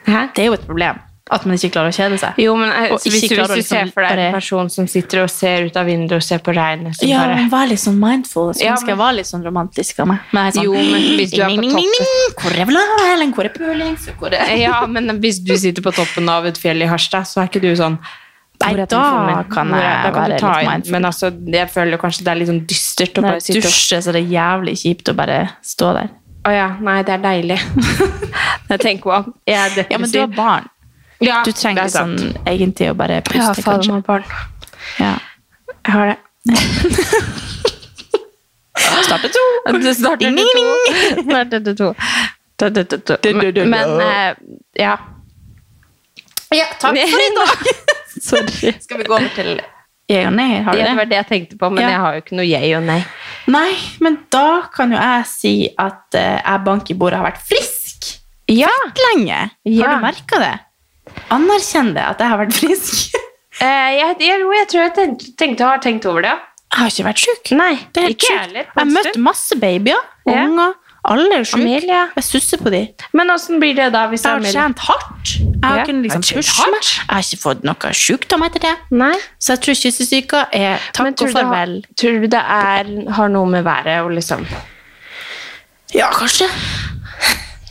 Hæ? 0.07 0.27
Det 0.35 0.43
er 0.43 0.49
jo 0.51 0.55
et 0.57 0.65
problem. 0.67 0.99
At 1.31 1.45
man 1.47 1.55
ikke 1.55 1.69
klarer 1.71 1.93
å 1.93 1.95
kjede 1.95 2.17
seg. 2.19 2.39
Jo, 2.43 2.53
men 2.59 2.67
jeg, 2.67 2.89
så 2.99 3.07
hvis, 3.07 3.21
du, 3.31 3.35
hvis 3.39 3.39
du 3.39 3.43
ser 3.47 3.55
liksom 3.55 3.91
for 3.95 4.03
deg 4.03 4.21
en 4.25 4.33
person 4.35 4.71
som 4.73 4.87
sitter 4.91 5.21
og 5.21 5.29
ser 5.31 5.69
ut 5.69 5.77
av 5.79 5.85
vinduet 5.87 6.17
og 6.17 6.25
ser 6.25 6.41
på 6.43 6.51
regnet 6.51 6.97
som 6.97 7.07
Ja, 7.07 7.21
bare 7.23 7.37
men 7.37 7.51
vær 7.53 7.69
litt 7.71 7.79
sånn 7.79 7.95
mindful. 8.01 8.49
Så 8.51 8.65
Ja, 8.65 8.73
men... 8.73 8.81
skal 8.81 8.91
men- 8.91 8.99
være 9.05 9.17
litt 9.21 9.29
sånn 9.29 9.45
romantisk 9.45 10.01
av 10.03 10.09
meg. 10.11 10.25
Men 10.35 10.49
jeg 10.49 10.57
sånn, 10.57 10.65
Jo, 10.67 10.73
men 10.73 11.05
hvis 11.21 11.31
du 11.31 11.39
er 11.39 11.53
på 11.53 11.61
toppen 11.61 11.69
ding, 11.69 11.77
ding, 11.77 11.93
ding, 12.01 12.35
Hvor 12.41 12.57
er 12.59 12.67
Vlaren? 12.73 13.31
Hvor 13.37 13.47
er 13.47 14.35
er 14.41 14.57
Ja, 14.59 14.81
men 14.97 15.15
hvis 15.23 15.39
du 15.39 15.55
sitter 15.55 15.85
på 15.85 15.95
toppen 15.95 16.27
av 16.33 16.49
et 16.51 16.59
fjell 16.59 16.83
i 16.83 16.89
Harstad, 16.91 17.29
så 17.29 17.39
er 17.45 17.47
ikke 17.47 17.63
du 17.63 17.71
sånn 17.79 17.95
Nei, 18.63 18.73
da 18.87 19.43
kan 19.51 19.71
jeg 19.73 19.87
da 20.03 20.11
kan 20.11 20.19
være 20.21 20.35
du 20.35 20.43
ta 20.43 20.51
litt 20.59 20.69
mindful. 20.69 20.91
Men 20.95 21.07
altså, 21.09 21.31
jeg 21.55 21.71
føler 21.73 21.99
kanskje 21.99 22.27
det 22.27 22.31
er 22.31 22.39
litt 22.39 22.51
sånn 22.51 22.61
dystert 22.69 23.17
å 23.19 23.23
bare 23.25 23.39
jeg 23.39 23.47
sitte 23.47 23.63
og 23.63 23.71
Dusje, 23.71 23.99
så 24.05 24.13
er 24.13 24.19
jævlig 24.21 24.75
kjipt 24.79 25.11
å 25.11 25.15
bare 25.17 25.39
stå 25.65 25.89
der. 25.97 26.11
Å 26.43 26.51
ja, 26.53 26.67
nei, 26.83 26.99
det 27.07 27.15
er 27.15 27.23
deilig. 27.23 27.59
jeg 28.69 28.79
tenker 28.83 29.03
på 29.07 29.33
Jeg 29.47 29.59
er 29.59 29.75
depressiv. 29.77 29.95
Ja, 29.95 29.99
men 30.03 30.13
du 30.13 30.19
har 30.19 30.31
barn. 30.37 30.69
Ja, 31.23 31.43
Du 31.45 31.51
trenger 31.51 31.83
det 31.83 31.89
er 31.89 31.93
sant. 31.93 32.19
sånn 32.19 32.47
egentlig 32.47 32.89
å 32.91 32.95
bare 32.99 33.21
Ja, 33.21 33.21
puste, 33.27 33.63
fader, 33.63 33.87
kanskje. 33.87 34.01
barn. 34.05 34.23
Ja. 34.99 35.13
Jeg 35.85 35.91
har 35.93 36.05
det. 36.11 36.17
Starter 39.03 39.29
to. 39.29 39.43
Ding, 43.21 43.39
to. 43.55 43.65
Men, 43.65 44.35
ja. 44.77 44.97
Ja, 46.53 46.65
takk 46.79 46.97
for 46.97 47.21
i 47.25 47.29
dag. 47.37 47.57
Sorry. 48.21 48.73
Skal 48.83 48.97
vi 49.01 49.07
gå 49.09 49.15
over 49.17 49.31
til 49.35 49.55
jeg 50.11 50.27
og 50.27 50.33
nei? 50.35 50.59
Har 50.61 50.75
du 50.75 50.79
Ja, 50.79 50.83
det 50.85 50.91
det? 50.91 50.97
var 50.99 51.05
det 51.09 51.17
jeg 51.17 51.27
tenkte 51.29 51.57
på, 51.57 51.69
men 51.71 51.81
Ja. 51.83 51.89
jeg 51.89 51.99
har 52.03 52.13
jo 52.13 52.21
ikke 52.21 52.35
noe 52.37 52.45
jeg 52.45 52.73
og 52.77 52.83
nei. 52.83 52.99
Nei, 53.47 53.71
men 54.03 54.17
da 54.31 54.61
kan 54.73 54.91
jo 54.91 54.97
jeg 54.99 55.25
si 55.31 55.53
at 55.79 56.15
eh, 56.19 56.41
jeg 56.43 56.63
bank 56.65 56.91
i 56.91 56.93
bordet 56.99 57.17
har 57.21 57.25
vært 57.31 57.41
frisk 57.47 58.19
Ja. 58.51 58.69
lenge. 59.07 59.39
Ja. 59.65 59.87
Har 59.87 59.95
du 59.95 60.01
merka 60.03 60.39
det? 60.43 60.59
Anerkjenn 61.33 61.93
det 61.95 62.03
at 62.07 62.19
jeg 62.23 62.29
har 62.33 62.41
vært 62.45 62.57
frisk. 62.61 63.03
Eh, 63.61 63.89
jeg, 63.93 64.15
jeg, 64.25 64.39
jo, 64.41 64.47
jeg 64.49 64.65
tror 64.71 64.81
jeg 64.81 64.91
tenkte, 64.97 65.27
tenkte, 65.37 65.65
har 65.69 65.77
tenkt 65.83 66.05
over 66.09 66.23
det. 66.25 66.31
Jeg 66.73 66.79
har 66.79 66.87
ikke 66.89 67.03
vært 67.05 67.19
sjuk. 67.21 67.51
Nei, 67.53 67.75
Det 67.93 68.01
er 68.01 68.07
helt 68.07 68.23
jeg 68.25 68.31
sjukt. 68.33 68.55
Jeg 68.57 68.65
har 68.79 68.87
møtt 68.89 69.19
masse 69.21 69.57
babyer, 69.61 69.99
Ja. 70.25 70.39
unger. 70.47 70.71
Alle 71.05 71.37
er 71.37 71.45
sjuke. 71.45 71.61
Amelia. 71.61 71.99
Jeg 72.17 72.23
susser 72.25 72.57
på 72.63 72.71
dem. 72.73 72.87
Men 73.13 73.29
åssen 73.29 73.59
blir 73.61 73.75
det 73.77 73.91
da 73.93 74.07
hvis 74.09 74.25
Jeg 74.25 74.31
har 74.41 74.47
trent 74.55 74.81
hardt. 74.87 75.33
Jeg 75.37 75.61
har 75.61 75.77
Ja, 75.83 75.85
liksom 75.85 76.25
har 76.25 76.41
pushe 76.41 76.67
meg. 76.73 76.81
Jeg 76.89 77.13
har 77.13 77.27
ikke 77.27 77.41
fått 77.43 77.63
noe 77.69 77.93
sjukdom 78.01 78.45
etter 78.49 78.65
det. 78.65 78.73
Nei. 79.03 79.13
Så 79.37 79.53
jeg 79.53 79.61
tror 79.67 79.79
kyssesyka 79.83 80.41
er 80.51 80.89
takk 80.89 81.03
Men, 81.05 81.13
og 81.13 81.19
du, 81.21 81.25
har, 81.25 81.33
farvel. 81.43 81.77
tror 81.95 82.19
du 82.25 82.27
det 82.33 82.43
er, 82.57 82.91
har 83.19 83.29
noe 83.37 83.45
med 83.53 83.63
været 83.69 84.01
å 84.01 84.09
liksom 84.17 84.47
Ja, 85.93 86.09
kanskje. 86.09 86.49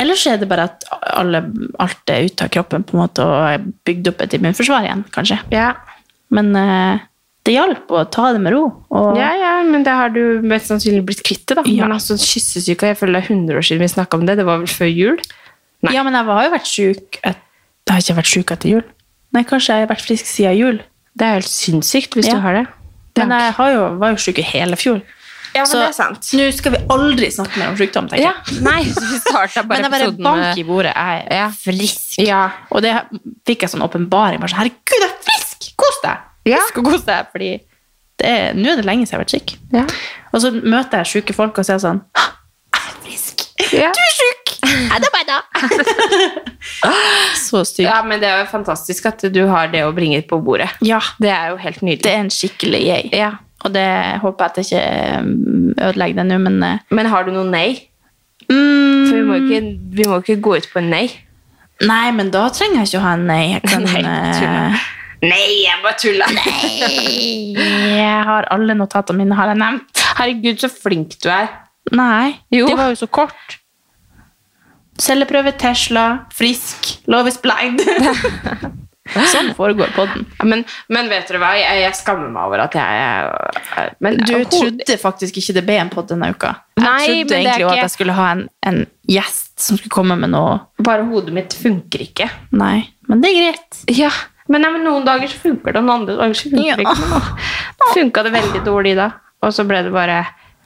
Ellers 0.01 0.25
er 0.31 0.39
det 0.41 0.49
bare 0.51 0.71
at 0.71 0.85
alle, 1.13 1.41
alt 1.83 2.11
er 2.13 2.27
ute 2.29 2.47
av 2.47 2.53
kroppen 2.55 2.85
på 2.89 2.97
en 2.97 3.03
måte 3.05 3.25
og 3.25 3.39
er 3.49 3.65
bygd 3.89 4.09
opp 4.13 4.23
et 4.25 4.37
immunforsvar 4.39 4.87
igjen, 4.87 5.05
kanskje. 5.15 5.39
Ja. 5.55 5.73
Men 6.33 6.51
eh, 6.57 7.03
det 7.47 7.57
hjalp 7.57 7.91
å 7.93 8.05
ta 8.15 8.31
det 8.33 8.41
med 8.45 8.55
ro. 8.55 8.63
Og, 8.95 9.17
Ja, 9.19 9.33
ja, 9.37 9.53
men 9.67 9.83
det 9.87 9.93
har 9.99 10.13
du 10.15 10.41
mest 10.47 10.71
sannsynlig 10.71 11.05
blitt 11.09 11.23
kvitt 11.27 11.45
det, 11.51 11.57
da. 11.59 11.65
Ja. 11.67 11.85
Men 11.87 11.97
altså, 11.99 12.17
kyssesyke, 12.21 12.93
jeg 12.93 12.99
føler 13.01 13.19
det 13.21 13.25
er 13.27 13.33
100 13.35 13.59
år 13.59 13.67
siden 13.67 13.83
vi 13.85 13.91
snakka 13.95 14.19
om 14.21 14.27
det. 14.29 14.37
Det 14.41 14.47
var 14.49 14.63
vel 14.63 14.71
før 14.71 14.91
jul? 14.93 15.19
Nei. 15.83 15.97
ja, 15.97 16.05
men 16.07 16.15
jeg 16.15 16.29
har 16.29 16.45
jo 16.47 16.51
vært 16.55 16.69
sjuk 16.71 17.17
et, 17.27 17.41
Jeg 17.89 17.95
har 17.97 18.03
ikke 18.05 18.15
vært 18.21 18.31
sjuk 18.31 18.53
etter 18.55 18.71
jul. 18.71 18.85
Nei, 19.35 19.43
kanskje 19.49 19.75
jeg 19.75 19.87
har 19.87 19.91
vært 19.91 20.05
frisk 20.07 20.29
siden 20.31 20.55
jul. 20.55 20.79
Det 21.19 21.27
er 21.27 21.41
helt 21.41 21.51
sinnssykt 21.51 22.15
hvis 22.15 22.29
Ja. 22.31 22.37
du 22.39 22.45
har 22.47 22.55
det. 22.61 22.67
Men 23.19 23.35
jeg 23.35 23.53
har 23.59 23.73
jo, 23.75 23.81
var 23.99 24.15
jo 24.15 24.21
sjuk 24.23 24.39
i 24.39 24.45
hele 24.47 24.77
fjor. 24.79 25.03
Ja, 25.55 25.61
men 25.63 25.67
Så 25.69 25.79
det 25.81 25.89
er 25.89 25.93
sant. 25.93 26.21
nå 26.39 26.47
skal 26.57 26.73
vi 26.73 26.79
aldri 26.95 27.29
snakke 27.35 27.59
mer 27.61 27.69
om 27.73 27.77
sykdom, 27.77 28.07
tenker 28.09 28.23
Ja, 28.25 28.33
jeg. 28.49 28.63
nei, 28.65 28.83
så 28.89 29.03
vi 29.05 29.19
starta 29.21 29.63
bare 29.69 29.83
Men 29.83 29.91
jeg 29.91 29.93
bare 29.93 30.13
bank 30.25 30.59
i 30.59 30.65
bordet. 30.65 30.95
Jeg 30.97 31.27
er 31.29 31.37
Ja. 31.37 31.49
frisk. 31.51 32.19
Ja. 32.19 32.43
Og 32.71 32.83
det 32.83 32.95
fikk 33.47 33.61
jeg 33.67 33.71
sånn 33.75 33.85
åpenbaring. 33.85 34.41
bare 34.41 34.49
sånn, 34.49 34.63
Herregud, 34.65 34.99
jeg 35.01 35.11
er 35.11 35.19
frisk! 35.27 35.73
Kos 35.77 36.01
deg! 36.03 36.17
Ja. 36.47 36.57
Frisk 36.63 36.79
og 36.79 36.85
kos 36.93 37.05
deg, 37.05 37.27
fordi 37.33 37.51
det 38.19 38.27
er, 38.29 38.55
nå 38.55 38.73
er 38.73 38.77
det 38.81 38.85
lenge 38.87 39.07
siden 39.07 39.13
jeg 39.13 39.19
har 39.19 39.25
vært 39.25 39.37
syk. 39.37 39.57
Ja. 39.73 39.85
Og 40.33 40.41
så 40.41 40.51
møter 40.63 41.03
jeg 41.03 41.07
syke 41.13 41.35
folk 41.35 41.59
og 41.59 41.65
sier 41.69 41.79
sånn 41.83 42.01
«Hå, 42.17 42.29
Jeg 42.73 42.83
er 42.89 42.97
frisk! 43.05 43.45
Ja. 43.73 43.91
Du 43.93 44.01
er 44.01 44.15
syk! 44.17 44.57
Er 44.93 44.99
det 45.03 45.09
bare 45.13 45.27
da? 45.27 45.39
så 47.37 47.65
syk. 47.67 47.85
ja, 47.85 48.03
men 48.07 48.21
det 48.23 48.29
er 48.31 48.43
jo 48.45 48.49
fantastisk 48.51 49.07
at 49.11 49.25
du 49.35 49.41
har 49.51 49.69
det 49.73 49.83
å 49.87 49.93
bringe 49.95 50.21
på 50.29 50.39
bordet. 50.45 50.71
Ja, 50.81 51.01
Det 51.21 51.31
er 51.31 51.51
jo 51.53 51.57
helt 51.63 51.81
nydelig. 51.83 52.03
det 52.03 52.13
er 52.13 52.21
en 52.25 52.31
skikkelig 52.33 52.83
yay. 52.87 53.09
Ja. 53.13 53.33
Og 53.63 53.73
det 53.75 53.87
håper 54.23 54.45
jeg 54.45 54.51
at 54.51 54.59
jeg 54.59 54.67
ikke 54.67 55.21
um, 55.23 55.75
ødelegger 55.79 56.19
det 56.21 56.25
nå, 56.33 56.39
men 56.43 56.63
eh, 56.67 56.79
Men 56.91 57.07
har 57.13 57.25
du 57.29 57.31
noe 57.35 57.47
nei? 57.47 57.69
mm, 58.49 59.05
For 59.07 59.15
vi 59.15 59.23
må 59.29 59.37
ikke, 59.43 59.61
vi 59.99 60.07
må 60.11 60.19
ikke 60.23 60.41
gå 60.43 60.57
ut 60.59 60.67
på 60.73 60.81
en 60.83 60.91
nei. 60.91 61.05
Nei, 61.87 62.11
men 62.15 62.31
da 62.35 62.49
trenger 62.55 62.81
jeg 62.83 62.91
ikke 62.93 62.99
å 63.01 63.07
ha 63.07 63.13
en 63.19 63.25
nei. 63.31 63.45
Jeg 63.55 63.63
kan 63.71 63.85
Nei, 63.87 64.03
eh, 64.03 64.35
tuller. 64.41 64.89
Nei, 65.23 65.47
jeg 65.63 65.79
bare 65.85 65.99
tulla. 66.03 66.27
Jeg 68.03 68.23
har 68.27 68.49
alle 68.51 68.75
notatene 68.75 69.21
mine, 69.23 69.37
har 69.39 69.53
jeg 69.53 69.59
nevnt. 69.61 70.01
Herregud, 70.19 70.59
så 70.63 70.69
flink 70.73 71.15
du 71.23 71.29
er. 71.31 71.47
Nei, 71.95 72.33
Jo. 72.55 72.67
de 72.67 72.75
var 72.79 72.91
jo 72.91 72.99
så 72.99 73.07
kort. 73.07 73.59
Celleprøve, 74.99 75.53
Tesla, 75.59 76.25
frisk, 76.35 76.97
love 77.11 77.31
is 77.31 77.39
blind. 77.43 77.81
sånn 79.33 79.49
foregår 79.59 79.91
podden. 79.97 80.27
Ja, 80.39 80.45
Men, 80.47 80.65
men 80.89 81.09
vet 81.11 81.27
dere 81.29 81.41
hva, 81.43 81.49
jeg, 81.59 81.81
jeg 81.83 81.95
skammer 81.99 82.29
meg 82.31 82.45
over 82.47 82.61
at 82.63 82.75
jeg 82.79 83.01
er- 83.03 83.95
men, 84.01 84.17
Du 84.23 84.45
trodde 84.45 84.99
faktisk 85.01 85.41
ikke 85.41 85.55
det 85.59 85.65
ble 85.67 85.79
en 85.83 85.91
podd 85.91 86.09
denne 86.13 86.29
uka. 86.31 86.53
Jeg 86.79 86.85
Nei, 86.85 87.07
trodde 87.07 87.37
egentlig 87.39 87.65
ikke- 87.65 87.73
at 87.73 87.83
jeg 87.83 87.91
skulle 87.97 88.13
ha 88.19 88.29
en, 88.37 88.45
en 88.63 88.87
gjest 89.11 89.59
som 89.61 89.77
skulle 89.77 89.91
komme 89.95 90.17
med 90.19 90.31
noe 90.31 90.61
Bare 90.79 91.03
hodet 91.11 91.35
mitt 91.35 91.53
funker 91.55 92.05
ikke. 92.07 92.29
Nei, 92.53 92.85
men 93.09 93.21
det 93.25 93.31
er 93.33 93.41
greit. 93.41 93.83
Ja, 93.99 94.11
men, 94.49 94.63
men 94.63 94.85
noen 94.87 95.05
dager 95.05 95.27
så 95.31 95.39
funker 95.49 95.73
det, 95.73 95.83
og 95.83 95.85
noen 95.89 96.01
andre 96.03 96.17
dager 96.23 96.35
så 96.39 96.51
funker 96.51 96.71
Ja. 96.71 96.77
det 96.77 96.87
ikke. 96.87 97.43
Nå 97.83 97.91
funka 97.97 98.23
det 98.29 98.33
veldig 98.39 98.63
dårlig 98.67 98.95
da. 98.97 99.11
Og 99.43 99.51
så 99.55 99.67
ble 99.67 99.83
det 99.83 99.93
bare 99.93 100.21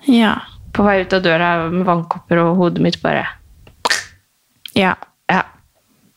Ja. 0.06 0.34
på 0.76 0.84
vei 0.84 1.00
ut 1.06 1.12
av 1.16 1.22
døra 1.24 1.50
med 1.72 1.86
vannkopper, 1.88 2.38
og 2.44 2.56
hodet 2.60 2.82
mitt 2.84 3.00
bare 3.02 3.24
ja. 4.76 4.94
Ja. 5.30 5.42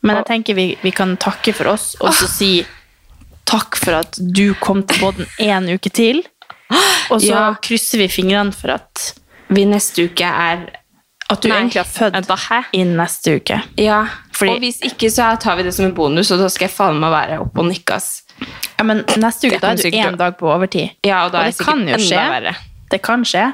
Men 0.04 0.16
jeg 0.22 0.26
tenker 0.26 0.56
vi, 0.56 0.78
vi 0.82 0.92
kan 0.96 1.18
takke 1.18 1.54
for 1.54 1.68
oss, 1.74 1.96
og 2.00 2.14
så 2.16 2.28
si 2.32 2.66
takk 3.50 3.76
for 3.82 3.98
at 4.00 4.20
du 4.22 4.54
kom 4.62 4.84
til 4.88 5.00
podden 5.02 5.28
en 5.40 5.68
uke 5.74 5.90
til. 5.92 6.22
Og 7.12 7.20
så 7.22 7.32
Ja. 7.34 7.56
krysser 7.66 7.98
vi 7.98 8.08
fingrene 8.08 8.54
for 8.54 8.70
at, 8.78 9.14
Vi 9.50 9.64
neste 9.66 10.04
uke 10.06 10.22
er 10.30 10.68
at 11.30 11.42
du 11.42 11.48
Nei, 11.50 11.58
egentlig 11.64 11.80
har 11.82 11.90
født 11.90 12.14
vent 12.14 12.28
da, 12.30 12.36
hæ? 12.38 12.60
inn 12.74 12.92
neste 12.98 13.36
uke. 13.40 13.58
Ja, 13.78 14.04
Fordi- 14.32 14.52
og 14.54 14.60
hvis 14.62 14.78
ikke 14.86 15.10
så 15.10 15.32
tar 15.42 15.56
vi 15.58 15.64
det 15.64 15.74
som 15.74 15.86
en 15.86 15.94
bonus, 15.98 16.30
og 16.32 16.38
da 16.40 16.48
skal 16.50 16.68
jeg 16.68 16.76
faen 16.76 17.00
meg 17.00 17.10
være 17.12 17.40
oppe 17.42 17.60
og 17.60 17.66
nikke, 17.66 17.96
ass. 17.96 18.22
Ja, 18.78 18.84
men 18.86 19.04
neste 19.18 19.48
uke 19.50 19.58
Det 19.58 19.62
da 19.62 19.68
kan 19.68 19.72
er 19.72 19.76
du 19.76 19.82
sikkert- 19.90 20.14
én 20.14 20.18
dag 20.18 20.38
på 20.38 20.46
overtid. 20.54 20.92
Ja, 21.06 21.26
og 21.26 21.32
da 21.32 21.42
er 21.42 21.46
det 21.50 21.58
det 21.58 21.66
kan 21.66 21.80
jo 21.80 21.94
enda 21.96 21.98
skje. 21.98 22.30
verre. 22.30 22.56
Det 22.92 23.02
kan 23.02 23.24
skje, 23.26 23.54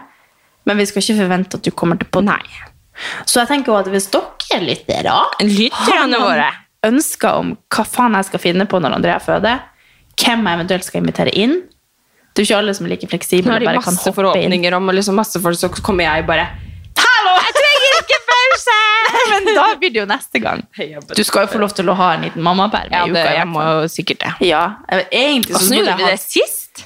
men 0.65 0.77
vi 0.77 0.85
skal 0.85 1.01
ikke 1.01 1.17
forvente 1.23 1.55
at 1.55 1.63
du 1.63 1.71
kommer 1.71 1.97
til 1.97 2.07
podden. 2.11 2.25
Nei. 2.25 2.43
Så 3.25 3.39
jeg 3.39 3.47
tenker 3.47 3.71
også 3.73 3.87
at 3.87 3.91
hvis 3.93 4.11
dere 4.11 4.21
lyttere 4.61 5.15
Lytterne 5.41 6.19
våre. 6.21 6.49
ønsker 6.85 7.39
om 7.39 7.53
hva 7.73 7.85
faen 7.87 8.17
jeg 8.19 8.25
skal 8.29 8.39
finne 8.43 8.67
på 8.69 8.79
når 8.79 8.97
Andrea 8.99 9.19
føder, 9.23 9.63
hvem 10.21 10.45
jeg 10.47 10.59
eventuelt 10.59 10.85
skal 10.87 11.01
invitere 11.01 11.33
inn 11.35 11.57
Det 12.35 12.43
er 12.43 12.47
ikke 12.49 12.59
alle 12.59 12.73
som 12.75 12.85
er 12.85 12.93
like 12.93 13.07
Nå 13.09 13.51
har 13.51 13.59
de 13.59 13.65
bare 13.65 13.81
kan 13.81 13.93
masse 13.95 14.13
forhåpninger 14.15 14.73
om 14.77 14.89
liksom 14.93 15.15
masse 15.15 15.39
folk, 15.41 15.57
så 15.57 15.69
kommer 15.81 16.03
jeg 16.07 16.25
bare 16.27 16.45
Hallo, 16.95 17.33
jeg 17.43 17.55
trenger 17.57 17.97
ikke 18.01 18.19
pause! 18.29 18.77
Men 19.31 19.49
da 19.55 19.65
blir 19.79 19.91
det 19.91 19.99
jo 19.99 20.05
neste 20.07 20.39
gang. 20.39 20.61
Du 21.15 21.23
skal 21.23 21.45
jo 21.45 21.51
få 21.55 21.59
lov 21.59 21.73
til 21.75 21.89
å 21.91 21.95
ha 21.97 22.13
en 22.15 22.25
liten 22.27 22.43
mammaperm 22.45 22.91
Ja, 22.93 23.03
i 23.05 23.11
det, 23.11 23.23
uka. 23.25 23.33
jeg 23.39 23.47
må 23.51 23.65
jo 23.65 23.87
sikkert 23.91 24.23
det. 24.23 24.31
Ja, 24.47 24.63
egentlig 25.11 25.59
så 25.59 25.75
gjorde 25.75 25.97
vi 25.99 26.07
det 26.11 26.19
sist? 26.23 26.85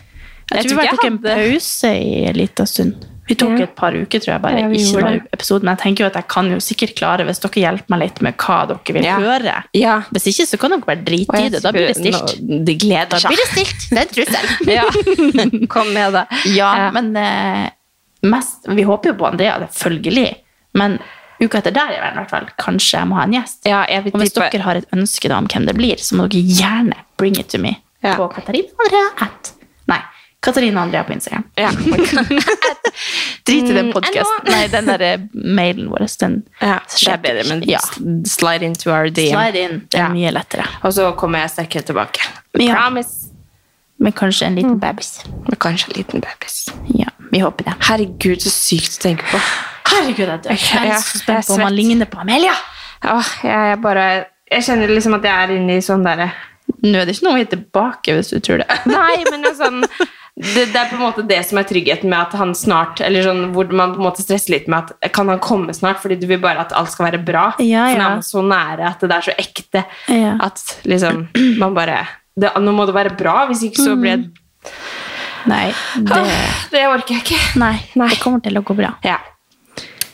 Jeg, 0.50 0.64
tror 0.66 0.70
tror 0.70 0.80
vi 0.80 0.88
ikke 0.88 0.96
tok 0.98 1.08
en 1.10 1.20
pause 1.28 1.92
i 1.94 2.14
en 2.30 2.38
liten 2.40 2.70
stund. 2.70 3.09
Vi 3.30 3.36
tok 3.38 3.60
et 3.62 3.76
par 3.78 3.94
uker, 3.94 4.20
tror 4.24 4.32
jeg, 4.34 4.42
bare 4.42 4.60
Ja, 4.64 4.68
ikke 4.74 5.02
noen 5.06 5.20
episode. 5.34 5.64
Men 5.64 5.76
jeg 5.78 5.82
tenker 5.84 6.04
jo 6.04 6.08
at 6.10 6.16
jeg 6.18 6.28
kan 6.34 6.50
jo 6.50 6.58
sikkert 6.66 6.96
klare, 6.98 7.26
hvis 7.30 7.40
dere 7.44 7.62
hjelper 7.64 7.94
meg 7.94 8.00
litt 8.04 8.22
med 8.26 8.38
hva 8.42 8.58
dere 8.72 8.96
vil 8.98 9.06
Ja. 9.06 9.18
høre. 9.22 9.54
Ja. 9.78 9.96
Hvis 10.12 10.26
ikke, 10.34 10.48
så 10.50 10.58
kan 10.60 10.74
dere 10.74 10.82
bare 10.88 11.04
drite 11.06 11.42
i 11.46 11.50
det. 11.54 11.62
Da 11.64 11.72
blir 11.72 11.88
det 11.88 11.96
stilt. 12.00 12.36
Nå- 12.42 12.66
De 12.66 12.76
gleder 12.76 13.10
Da 13.14 13.20
seg. 13.22 13.30
blir 13.30 13.38
det 13.44 13.50
stilt. 13.54 13.90
Det 13.90 13.98
er 13.98 14.06
en 14.08 14.14
trussel. 14.18 14.46
Ja. 14.80 15.68
Kom 15.70 15.94
med 15.94 16.14
det. 16.14 16.26
Ja, 16.56 16.90
men 16.92 17.16
eh, 17.16 17.70
mest, 18.24 18.66
vi 18.68 18.84
håper 18.84 19.14
jo 19.14 19.16
på 19.22 19.28
Andrea, 19.32 19.60
selvfølgelig. 19.72 20.36
Men 20.74 20.98
uka 21.42 21.58
etter 21.62 21.72
der 21.72 21.94
i 21.96 22.00
hvert 22.02 22.30
fall, 22.30 22.50
kanskje 22.60 22.98
jeg 23.00 23.08
må 23.08 23.16
ha 23.16 23.24
en 23.24 23.34
gjest. 23.38 23.62
Og 23.70 24.20
hvis 24.20 24.34
dere 24.36 24.62
har 24.66 24.76
et 24.82 24.90
ønske 24.92 25.30
da 25.32 25.38
om 25.38 25.48
hvem 25.48 25.66
det 25.70 25.76
blir, 25.78 25.96
så 26.02 26.18
må 26.20 26.28
dere 26.28 26.42
gjerne 26.44 26.98
bring 27.18 27.38
it 27.40 27.48
to 27.54 27.58
me 27.62 27.78
på 28.02 28.28
Katarina 28.34 28.70
Andrea 28.80 29.08
at 29.28 29.54
Nei, 29.88 30.00
Katarina 30.42 30.82
Andrea 30.84 31.04
på 31.04 31.12
Instagram. 31.14 31.44
Ja. 31.58 31.70
Drit 33.50 33.70
i 33.70 33.74
den 33.74 33.90
Mm, 33.90 33.94
podkasten. 33.96 34.46
Nei, 34.52 34.68
den 34.72 34.86
der 34.92 35.02
eh, 35.02 35.18
mailen 35.34 35.90
vår. 35.90 36.06
Den 36.22 36.38
ja, 36.62 36.78
det 36.94 37.08
er 37.14 37.18
bedre, 37.24 37.44
men 37.50 37.64
Ja. 37.68 37.80
slide 38.30 38.64
into 38.66 38.92
our 38.94 39.10
DM. 39.10 39.34
Slide 39.34 39.56
in. 39.64 39.80
Det 39.90 40.00
er 40.00 40.04
Ja. 40.06 40.10
mye 40.14 40.32
lettere. 40.32 40.66
Og 40.84 40.94
så 40.94 41.12
kommer 41.18 41.40
jeg 41.44 41.50
sterkere 41.56 41.84
tilbake. 41.90 42.22
Ja. 42.60 42.76
Promise. 42.76 43.28
Med 44.00 44.14
kanskje 44.16 44.46
en 44.48 44.54
Mm. 44.56 44.62
liten 44.62 44.80
babys. 44.80 45.24
Med 45.50 45.60
kanskje 45.60 45.90
en 45.90 45.98
liten 45.98 46.22
babys. 46.22 46.70
Ja, 46.96 47.10
vi 47.32 47.40
håper 47.40 47.66
det. 47.66 47.74
Herregud, 47.82 48.38
så 48.40 48.50
sykt 48.50 49.00
å 49.00 49.02
tenke 49.02 49.24
på. 49.32 49.38
Herregud, 49.90 50.28
jeg 50.28 50.42
dør. 50.44 50.50
Jeg 50.50 50.88
Ja, 50.88 50.96
er 50.96 51.02
så 51.02 51.18
spent 51.20 51.46
på 51.48 51.54
om 51.56 51.62
han 51.62 51.76
ligner 51.76 52.06
på 52.06 52.20
Amelia. 52.22 52.54
Åh, 53.04 53.26
jeg, 53.44 53.72
er 53.74 53.76
bare 53.78 54.26
Jeg 54.52 54.64
kjenner 54.64 54.88
liksom 54.88 55.14
at 55.16 55.22
jeg 55.24 55.32
er 55.50 55.56
inne 55.56 55.78
i 55.78 55.82
sånn 55.82 56.04
derre 56.04 56.32
Nå 56.84 56.96
er 57.02 57.06
det 57.06 57.16
ikke 57.16 57.24
noe 57.24 57.34
å 57.34 57.38
gi 57.40 57.46
tilbake, 57.46 58.14
hvis 58.16 58.30
du 58.30 58.40
tror 58.40 58.58
det. 58.60 58.68
Nei, 58.86 59.24
men 59.32 59.42
det 59.42 59.52
er 59.52 59.56
sånn 59.66 59.84
det, 60.40 60.70
det 60.72 60.80
er 60.80 60.88
på 60.88 60.96
en 60.96 61.02
måte 61.04 61.24
det 61.28 61.42
som 61.44 61.58
er 61.60 61.66
tryggheten 61.68 62.08
med 62.08 62.20
at 62.22 62.36
han 62.40 62.54
snart 62.56 63.02
Eller 63.04 63.26
sånn 63.28 63.50
hvor 63.52 63.68
man 63.76 63.92
på 63.92 64.00
en 64.00 64.06
måte 64.06 64.24
stresser 64.24 64.54
litt 64.54 64.70
med 64.72 64.88
at 64.88 65.12
kan 65.12 65.28
han 65.28 65.42
komme 65.44 65.74
snart, 65.76 66.00
fordi 66.00 66.16
du 66.22 66.24
vil 66.30 66.40
bare 66.40 66.64
at 66.64 66.72
alt 66.80 66.94
skal 66.94 67.10
være 67.10 67.20
bra. 67.28 67.50
Ja, 67.60 67.90
ja. 67.92 67.92
For 67.92 68.00
nå 68.00 68.06
ja. 68.06 68.06
er 68.06 68.16
man 68.16 68.24
så 68.24 68.44
nære 68.48 68.88
at 68.94 69.04
det 69.04 69.18
er 69.18 69.28
så 69.28 69.36
ekte 69.36 69.84
Ja. 70.08 70.38
at 70.48 70.64
liksom 70.88 71.26
man 71.60 71.76
bare 71.76 72.06
det, 72.40 72.54
nå 72.56 72.72
må 72.72 72.86
det 72.88 72.96
være 72.96 73.18
bra, 73.20 73.42
hvis 73.50 73.66
ikke 73.68 73.84
så 73.84 73.98
blir 74.00 74.16
jeg 74.16 74.30
Nei, 75.50 75.70
det, 75.96 76.18
Det 76.72 76.82
orker 76.88 77.16
jeg 77.16 77.24
ikke. 77.24 77.60
nei, 77.60 77.76
det 77.96 78.20
kommer 78.20 78.42
til 78.44 78.60
å 78.60 78.64
gå 78.64 78.76
bra. 78.76 78.92
Ja. 79.08 79.18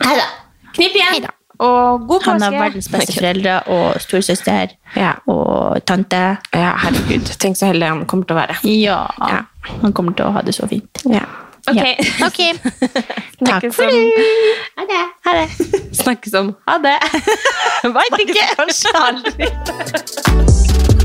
Hei 0.05 0.17
da. 0.19 0.27
Knip 0.75 0.93
igjen. 0.97 1.25
Og 1.59 2.07
god 2.07 2.23
Han 2.25 2.41
har 2.41 2.51
verdens 2.51 2.89
beste 2.91 3.13
foreldre 3.13 3.59
og 3.67 4.01
storesøster 4.01 4.67
Ja. 4.95 5.11
og 5.27 5.85
tante. 5.85 6.37
ja, 6.53 6.71
herregud. 6.77 7.25
Tenk 7.39 7.57
så 7.57 7.65
heldig 7.71 7.87
han 7.87 8.05
kommer 8.05 8.25
til 8.25 8.35
å 8.35 8.39
være. 8.39 8.55
Ja, 8.63 9.07
Ja. 9.29 9.41
han 9.81 9.93
kommer 9.93 10.13
til 10.15 10.25
å 10.25 10.31
ha 10.31 10.41
det 10.41 10.55
så 10.55 10.67
fint. 10.67 11.03
Ja. 11.05 11.23
Ok. 11.67 11.75
Ja. 11.75 12.27
Ok. 12.27 12.39
Takk 13.45 13.73
for 13.73 13.89
nå. 13.89 14.03
Ha 14.77 14.85
det. 14.85 15.03
Ha 15.25 15.33
det. 15.39 15.49
Snakkes 15.97 16.33
om 16.33 16.55
Ha 16.67 16.77
det. 16.77 16.97
Veit 17.97 18.19
ikke. 18.19 18.45
Kanskje 18.57 18.89
aldri. 19.01 19.49